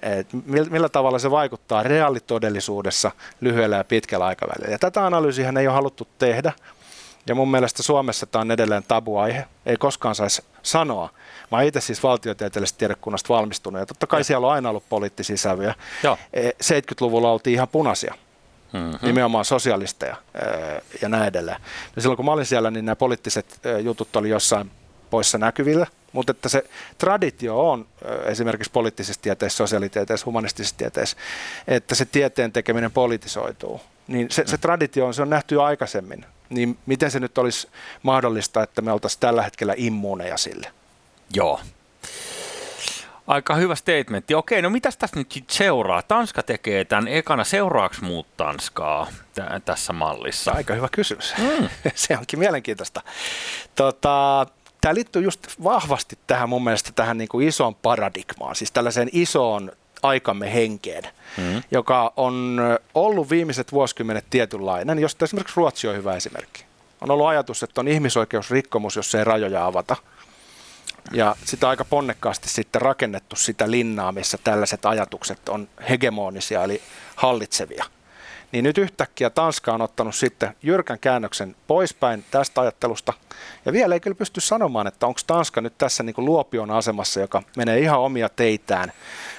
millä 0.70 0.88
tavalla 0.88 1.18
se 1.18 1.30
vaikuttaa 1.30 1.82
reaalitodellisuudessa 1.82 3.10
lyhyellä 3.40 3.76
ja 3.76 3.84
pitkällä 3.84 4.26
aikavälillä. 4.26 4.72
Ja 4.72 4.78
tätä 4.78 5.06
analyysiä 5.06 5.52
ei 5.60 5.66
ole 5.66 5.74
haluttu 5.74 6.08
tehdä. 6.18 6.52
Ja 7.26 7.34
mun 7.34 7.50
mielestä 7.50 7.82
Suomessa 7.82 8.26
tämä 8.26 8.40
on 8.40 8.50
edelleen 8.50 8.82
tabuaihe. 8.88 9.44
Ei 9.66 9.76
koskaan 9.76 10.14
saisi 10.14 10.42
sanoa. 10.62 11.10
Mä 11.50 11.58
oon 11.58 11.66
itse 11.66 11.80
siis 11.80 12.02
valtiotieteellisestä 12.02 12.78
tiedekunnasta 12.78 13.34
valmistunut 13.34 13.80
ja 13.80 13.86
totta 13.86 14.06
kai 14.06 14.20
ja. 14.20 14.24
siellä 14.24 14.46
on 14.46 14.52
aina 14.52 14.68
ollut 14.68 14.88
poliittisia 14.88 15.36
sävyjä. 15.36 15.74
70-luvulla 16.44 17.28
e, 17.28 17.30
oltiin 17.30 17.54
ihan 17.54 17.68
punaisia 17.68 18.14
mm-hmm. 18.72 18.98
nimenomaan 19.02 19.44
sosialisteja 19.44 20.16
ja 21.02 21.08
näin 21.08 21.28
edelleen. 21.28 21.60
Ja 21.96 22.02
silloin 22.02 22.16
kun 22.16 22.24
mä 22.24 22.32
olin 22.32 22.46
siellä, 22.46 22.70
niin 22.70 22.84
nämä 22.84 22.96
poliittiset 22.96 23.60
jutut 23.82 24.16
oli 24.16 24.28
jossain 24.28 24.70
poissa 25.10 25.38
näkyvillä, 25.38 25.86
mutta 26.12 26.30
että 26.30 26.48
se 26.48 26.64
traditio 26.98 27.70
on 27.70 27.86
esimerkiksi 28.24 28.70
poliittisessa 28.72 29.22
tieteessä, 29.22 29.56
sosiaalitieteessä, 29.56 30.26
humanistisessa 30.26 30.76
tieteessä, 30.76 31.16
että 31.68 31.94
se 31.94 32.04
tieteen 32.04 32.52
tekeminen 32.52 32.92
politisoituu. 32.92 33.80
Niin 34.08 34.30
se, 34.30 34.42
se 34.46 34.58
traditio 34.58 35.06
on, 35.06 35.14
se 35.14 35.22
on 35.22 35.30
nähty 35.30 35.54
jo 35.54 35.62
aikaisemmin. 35.62 36.24
Niin 36.50 36.78
miten 36.86 37.10
se 37.10 37.20
nyt 37.20 37.38
olisi 37.38 37.68
mahdollista, 38.02 38.62
että 38.62 38.82
me 38.82 38.92
oltaisiin 38.92 39.20
tällä 39.20 39.42
hetkellä 39.42 39.74
immuuneja 39.76 40.36
sille? 40.36 40.72
Joo, 41.34 41.60
Aika 43.26 43.54
hyvä 43.54 43.74
statementti. 43.74 44.34
Okei, 44.34 44.62
no 44.62 44.70
mitäs 44.70 44.96
tässä 44.96 45.16
nyt 45.16 45.44
seuraa? 45.50 46.02
Tanska 46.02 46.42
tekee 46.42 46.84
tämän 46.84 47.08
ekana. 47.08 47.44
Seuraaks 47.44 48.00
muut 48.00 48.26
Tanskaa 48.36 49.06
t- 49.34 49.64
tässä 49.64 49.92
mallissa? 49.92 50.52
Aika 50.52 50.74
hyvä 50.74 50.88
kysymys. 50.92 51.34
Mm. 51.38 51.68
Se 51.94 52.18
onkin 52.18 52.38
mielenkiintoista. 52.38 53.02
Tota, 53.74 54.46
tämä 54.80 54.94
liittyy 54.94 55.22
just 55.22 55.46
vahvasti 55.64 56.18
tähän 56.26 56.48
mun 56.48 56.64
mielestä 56.64 56.90
tähän 56.94 57.18
niin 57.18 57.28
kuin 57.28 57.48
isoon 57.48 57.74
paradigmaan, 57.74 58.56
siis 58.56 58.72
tällaiseen 58.72 59.08
isoon 59.12 59.72
aikamme 60.02 60.54
henkeen, 60.54 61.04
mm. 61.36 61.62
joka 61.70 62.12
on 62.16 62.60
ollut 62.94 63.30
viimeiset 63.30 63.72
vuosikymmenet 63.72 64.24
tietynlainen, 64.30 64.98
josta 64.98 65.24
esimerkiksi 65.24 65.56
Ruotsi 65.56 65.88
on 65.88 65.96
hyvä 65.96 66.16
esimerkki. 66.16 66.64
On 67.00 67.10
ollut 67.10 67.26
ajatus, 67.26 67.62
että 67.62 67.80
on 67.80 67.88
ihmisoikeusrikkomus, 67.88 68.96
jos 68.96 69.14
ei 69.14 69.24
rajoja 69.24 69.66
avata– 69.66 69.96
ja 71.10 71.36
sitä 71.44 71.68
aika 71.68 71.84
ponnekkaasti 71.84 72.48
sitten 72.48 72.82
rakennettu 72.82 73.36
sitä 73.36 73.70
linnaa, 73.70 74.12
missä 74.12 74.38
tällaiset 74.44 74.86
ajatukset 74.86 75.48
on 75.48 75.68
hegemonisia 75.88 76.64
eli 76.64 76.82
hallitsevia. 77.16 77.84
Niin 78.52 78.62
nyt 78.62 78.78
yhtäkkiä 78.78 79.30
Tanska 79.30 79.72
on 79.72 79.82
ottanut 79.82 80.14
sitten 80.14 80.56
jyrkän 80.62 80.98
käännöksen 80.98 81.56
poispäin 81.66 82.24
tästä 82.30 82.60
ajattelusta. 82.60 83.12
Ja 83.64 83.72
vielä 83.72 83.94
ei 83.94 84.00
kyllä 84.00 84.14
pysty 84.14 84.40
sanomaan, 84.40 84.86
että 84.86 85.06
onko 85.06 85.20
Tanska 85.26 85.60
nyt 85.60 85.78
tässä 85.78 86.02
niin 86.02 86.14
kuin 86.14 86.24
luopion 86.24 86.70
asemassa, 86.70 87.20
joka 87.20 87.42
menee 87.56 87.78
ihan 87.78 88.00
omia 88.00 88.28
teitään. 88.28 88.92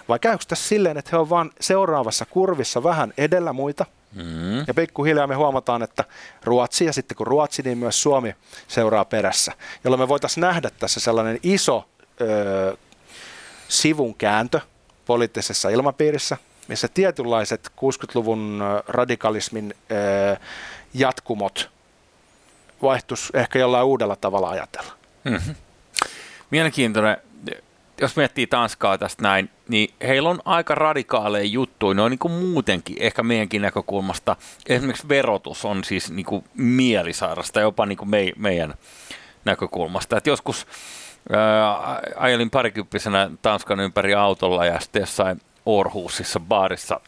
Vai 0.10 0.19
käykö 0.19 0.43
tässä 0.47 0.67
silleen, 0.67 0.97
että 0.97 1.10
he 1.12 1.17
on 1.17 1.30
vain 1.30 1.52
seuraavassa 1.60 2.26
kurvissa 2.26 2.84
vähän 2.84 3.13
edellä 3.17 3.54
muita– 3.54 3.86
Mm. 4.15 4.60
Ja 4.67 4.73
pikkuhiljaa 4.76 5.28
me 5.28 5.36
huomataan, 5.36 5.84
että 5.84 6.04
Ruotsi 6.43 6.86
ja 6.86 6.93
sitten 6.93 7.17
kun 7.17 7.28
Ruotsi, 7.28 7.62
niin 7.62 7.78
myös 7.78 8.02
Suomi 8.02 8.36
seuraa 8.67 9.06
perässä, 9.06 9.52
jolloin 9.84 9.99
me 9.99 10.08
voitaisiin 10.08 10.41
nähdä 10.41 10.69
tässä 10.80 10.99
sellainen 10.99 11.39
iso 11.43 11.86
ö, 12.21 12.78
sivun 13.67 14.15
kääntö 14.15 14.60
poliittisessa 15.06 15.69
ilmapiirissä, 15.69 16.38
missä 16.67 16.88
tietynlaiset 16.88 17.71
60-luvun 17.82 18.63
radikalismin 18.88 19.73
ö, 19.91 20.38
jatkumot 20.93 21.69
vaihtus 22.82 23.32
ehkä 23.34 23.60
jollain 23.60 23.86
uudella 23.86 24.15
tavalla 24.15 24.49
ajatella. 24.49 24.93
Mm-hmm. 25.23 25.56
Mielenkiintoinen 26.49 27.17
jos 28.01 28.15
miettii 28.15 28.47
Tanskaa 28.47 28.97
tästä 28.97 29.23
näin, 29.23 29.49
niin 29.67 29.93
heillä 30.01 30.29
on 30.29 30.39
aika 30.45 30.75
radikaaleja 30.75 31.45
juttuja, 31.45 31.93
noin 31.93 32.10
niin 32.10 32.19
kuin 32.19 32.32
muutenkin, 32.32 32.95
ehkä 32.99 33.23
meidänkin 33.23 33.62
näkökulmasta. 33.62 34.36
Esimerkiksi 34.67 35.10
verotus 35.10 35.65
on 35.65 35.84
siis 35.84 36.12
niin 36.12 36.25
kuin 36.25 36.43
mielisairasta 36.53 37.60
jopa 37.60 37.86
niin 37.86 37.97
kuin 37.97 38.10
me, 38.10 38.32
meidän 38.38 38.73
näkökulmasta. 39.45 40.17
Et 40.17 40.27
joskus 40.27 40.67
ää, 41.29 42.01
ajelin 42.15 42.49
parikymppisenä 42.49 43.29
Tanskan 43.41 43.79
ympäri 43.79 44.13
autolla 44.13 44.65
ja 44.65 44.79
sitten 44.79 44.99
jossain 44.99 45.41
Orhusissa 45.65 46.39
baarissa 46.39 46.99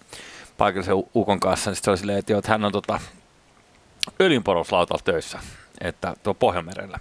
paikallisen 0.57 0.95
ukon 1.15 1.39
kanssa, 1.39 1.69
niin 1.69 1.75
sitten 1.75 1.91
oli 1.91 1.97
silleen, 1.97 2.19
että, 2.19 2.33
jo, 2.33 2.37
että 2.37 2.51
hän 2.51 2.65
on 2.65 2.71
tota, 2.71 2.99
öljynporoslautalla 4.21 5.01
töissä, 5.05 5.39
että 5.81 6.13
tuo 6.23 6.33
Pohjanmerellä. 6.33 6.99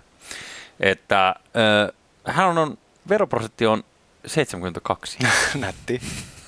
Että 0.80 1.34
ää, 1.54 1.92
hän 2.24 2.58
on 2.58 2.78
veroprosentti 3.08 3.66
on 3.66 3.84
72. 4.26 5.18
Nätti. 5.58 6.00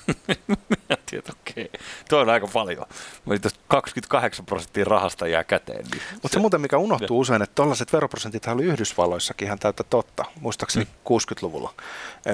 Mietin, 0.89 1.19
että 1.19 1.33
okei, 1.39 1.71
tuo 2.09 2.19
on 2.19 2.29
aika 2.29 2.47
paljon. 2.53 2.85
28 3.67 4.45
prosenttia 4.45 4.85
rahasta 4.85 5.27
jää 5.27 5.43
käteen. 5.43 5.85
Niin 5.91 6.01
Mutta 6.13 6.29
se 6.29 6.39
muuten, 6.39 6.61
mikä 6.61 6.77
unohtuu 6.77 7.19
usein, 7.19 7.41
että 7.41 7.55
tällaiset 7.55 7.93
veroprosentit 7.93 8.47
oli 8.47 8.63
Yhdysvalloissakin 8.63 9.45
ihan 9.45 9.59
täyttä 9.59 9.83
totta, 9.83 10.25
muistaakseni 10.41 10.85
mm. 10.85 11.15
60-luvulla. 11.17 11.73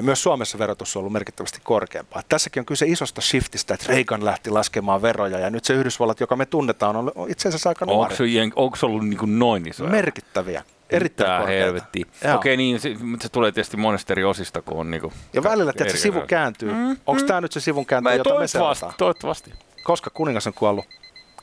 Myös 0.01 0.23
Suomessa 0.23 0.59
verotus 0.59 0.95
on 0.95 0.99
ollut 0.99 1.13
merkittävästi 1.13 1.59
korkeampaa. 1.63 2.21
Tässäkin 2.29 2.61
on 2.61 2.65
kyse 2.65 2.85
isosta 2.85 3.21
shiftistä, 3.21 3.73
että 3.73 3.85
Reagan 3.87 4.25
lähti 4.25 4.49
laskemaan 4.49 5.01
veroja, 5.01 5.39
ja 5.39 5.49
nyt 5.49 5.65
se 5.65 5.73
Yhdysvallat, 5.73 6.19
joka 6.19 6.35
me 6.35 6.45
tunnetaan, 6.45 6.95
on 6.95 7.11
itse 7.27 7.47
asiassa 7.49 7.69
aika 7.69 7.85
nuori. 7.85 8.13
Onko 8.13 8.15
se, 8.15 8.23
onko 8.55 8.75
se 8.75 8.85
ollut 8.85 9.07
niin 9.07 9.19
kuin 9.19 9.39
noin 9.39 9.67
iso? 9.67 9.83
Merkittäviä. 9.83 10.63
Erittäin 10.89 11.47
helvetti. 11.47 12.01
Okei, 12.35 12.57
niin, 12.57 12.79
se, 12.79 12.95
se, 13.21 13.29
tulee 13.29 13.51
tietysti 13.51 13.77
monesta 13.77 14.13
eri 14.13 14.23
osista, 14.23 14.61
kun 14.61 14.77
on 14.77 14.91
niinku 14.91 15.13
Ja 15.33 15.43
välillä, 15.43 15.69
että 15.69 15.89
se 15.89 15.97
sivu 15.97 16.21
kääntyy. 16.21 16.73
Mm, 16.73 16.89
Onko 16.89 17.21
mm. 17.21 17.27
tämä 17.27 17.41
nyt 17.41 17.51
se 17.51 17.59
sivun 17.59 17.85
kääntyy, 17.85 18.13
jota 18.13 18.39
me 18.39 18.47
seurataan? 18.47 18.93
Toivottavasti. 18.97 19.53
Koska 19.83 20.09
kuningas 20.09 20.47
on 20.47 20.53
kuollut? 20.53 20.85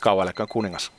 Kauan 0.01 0.33
kuningas? 0.49 0.93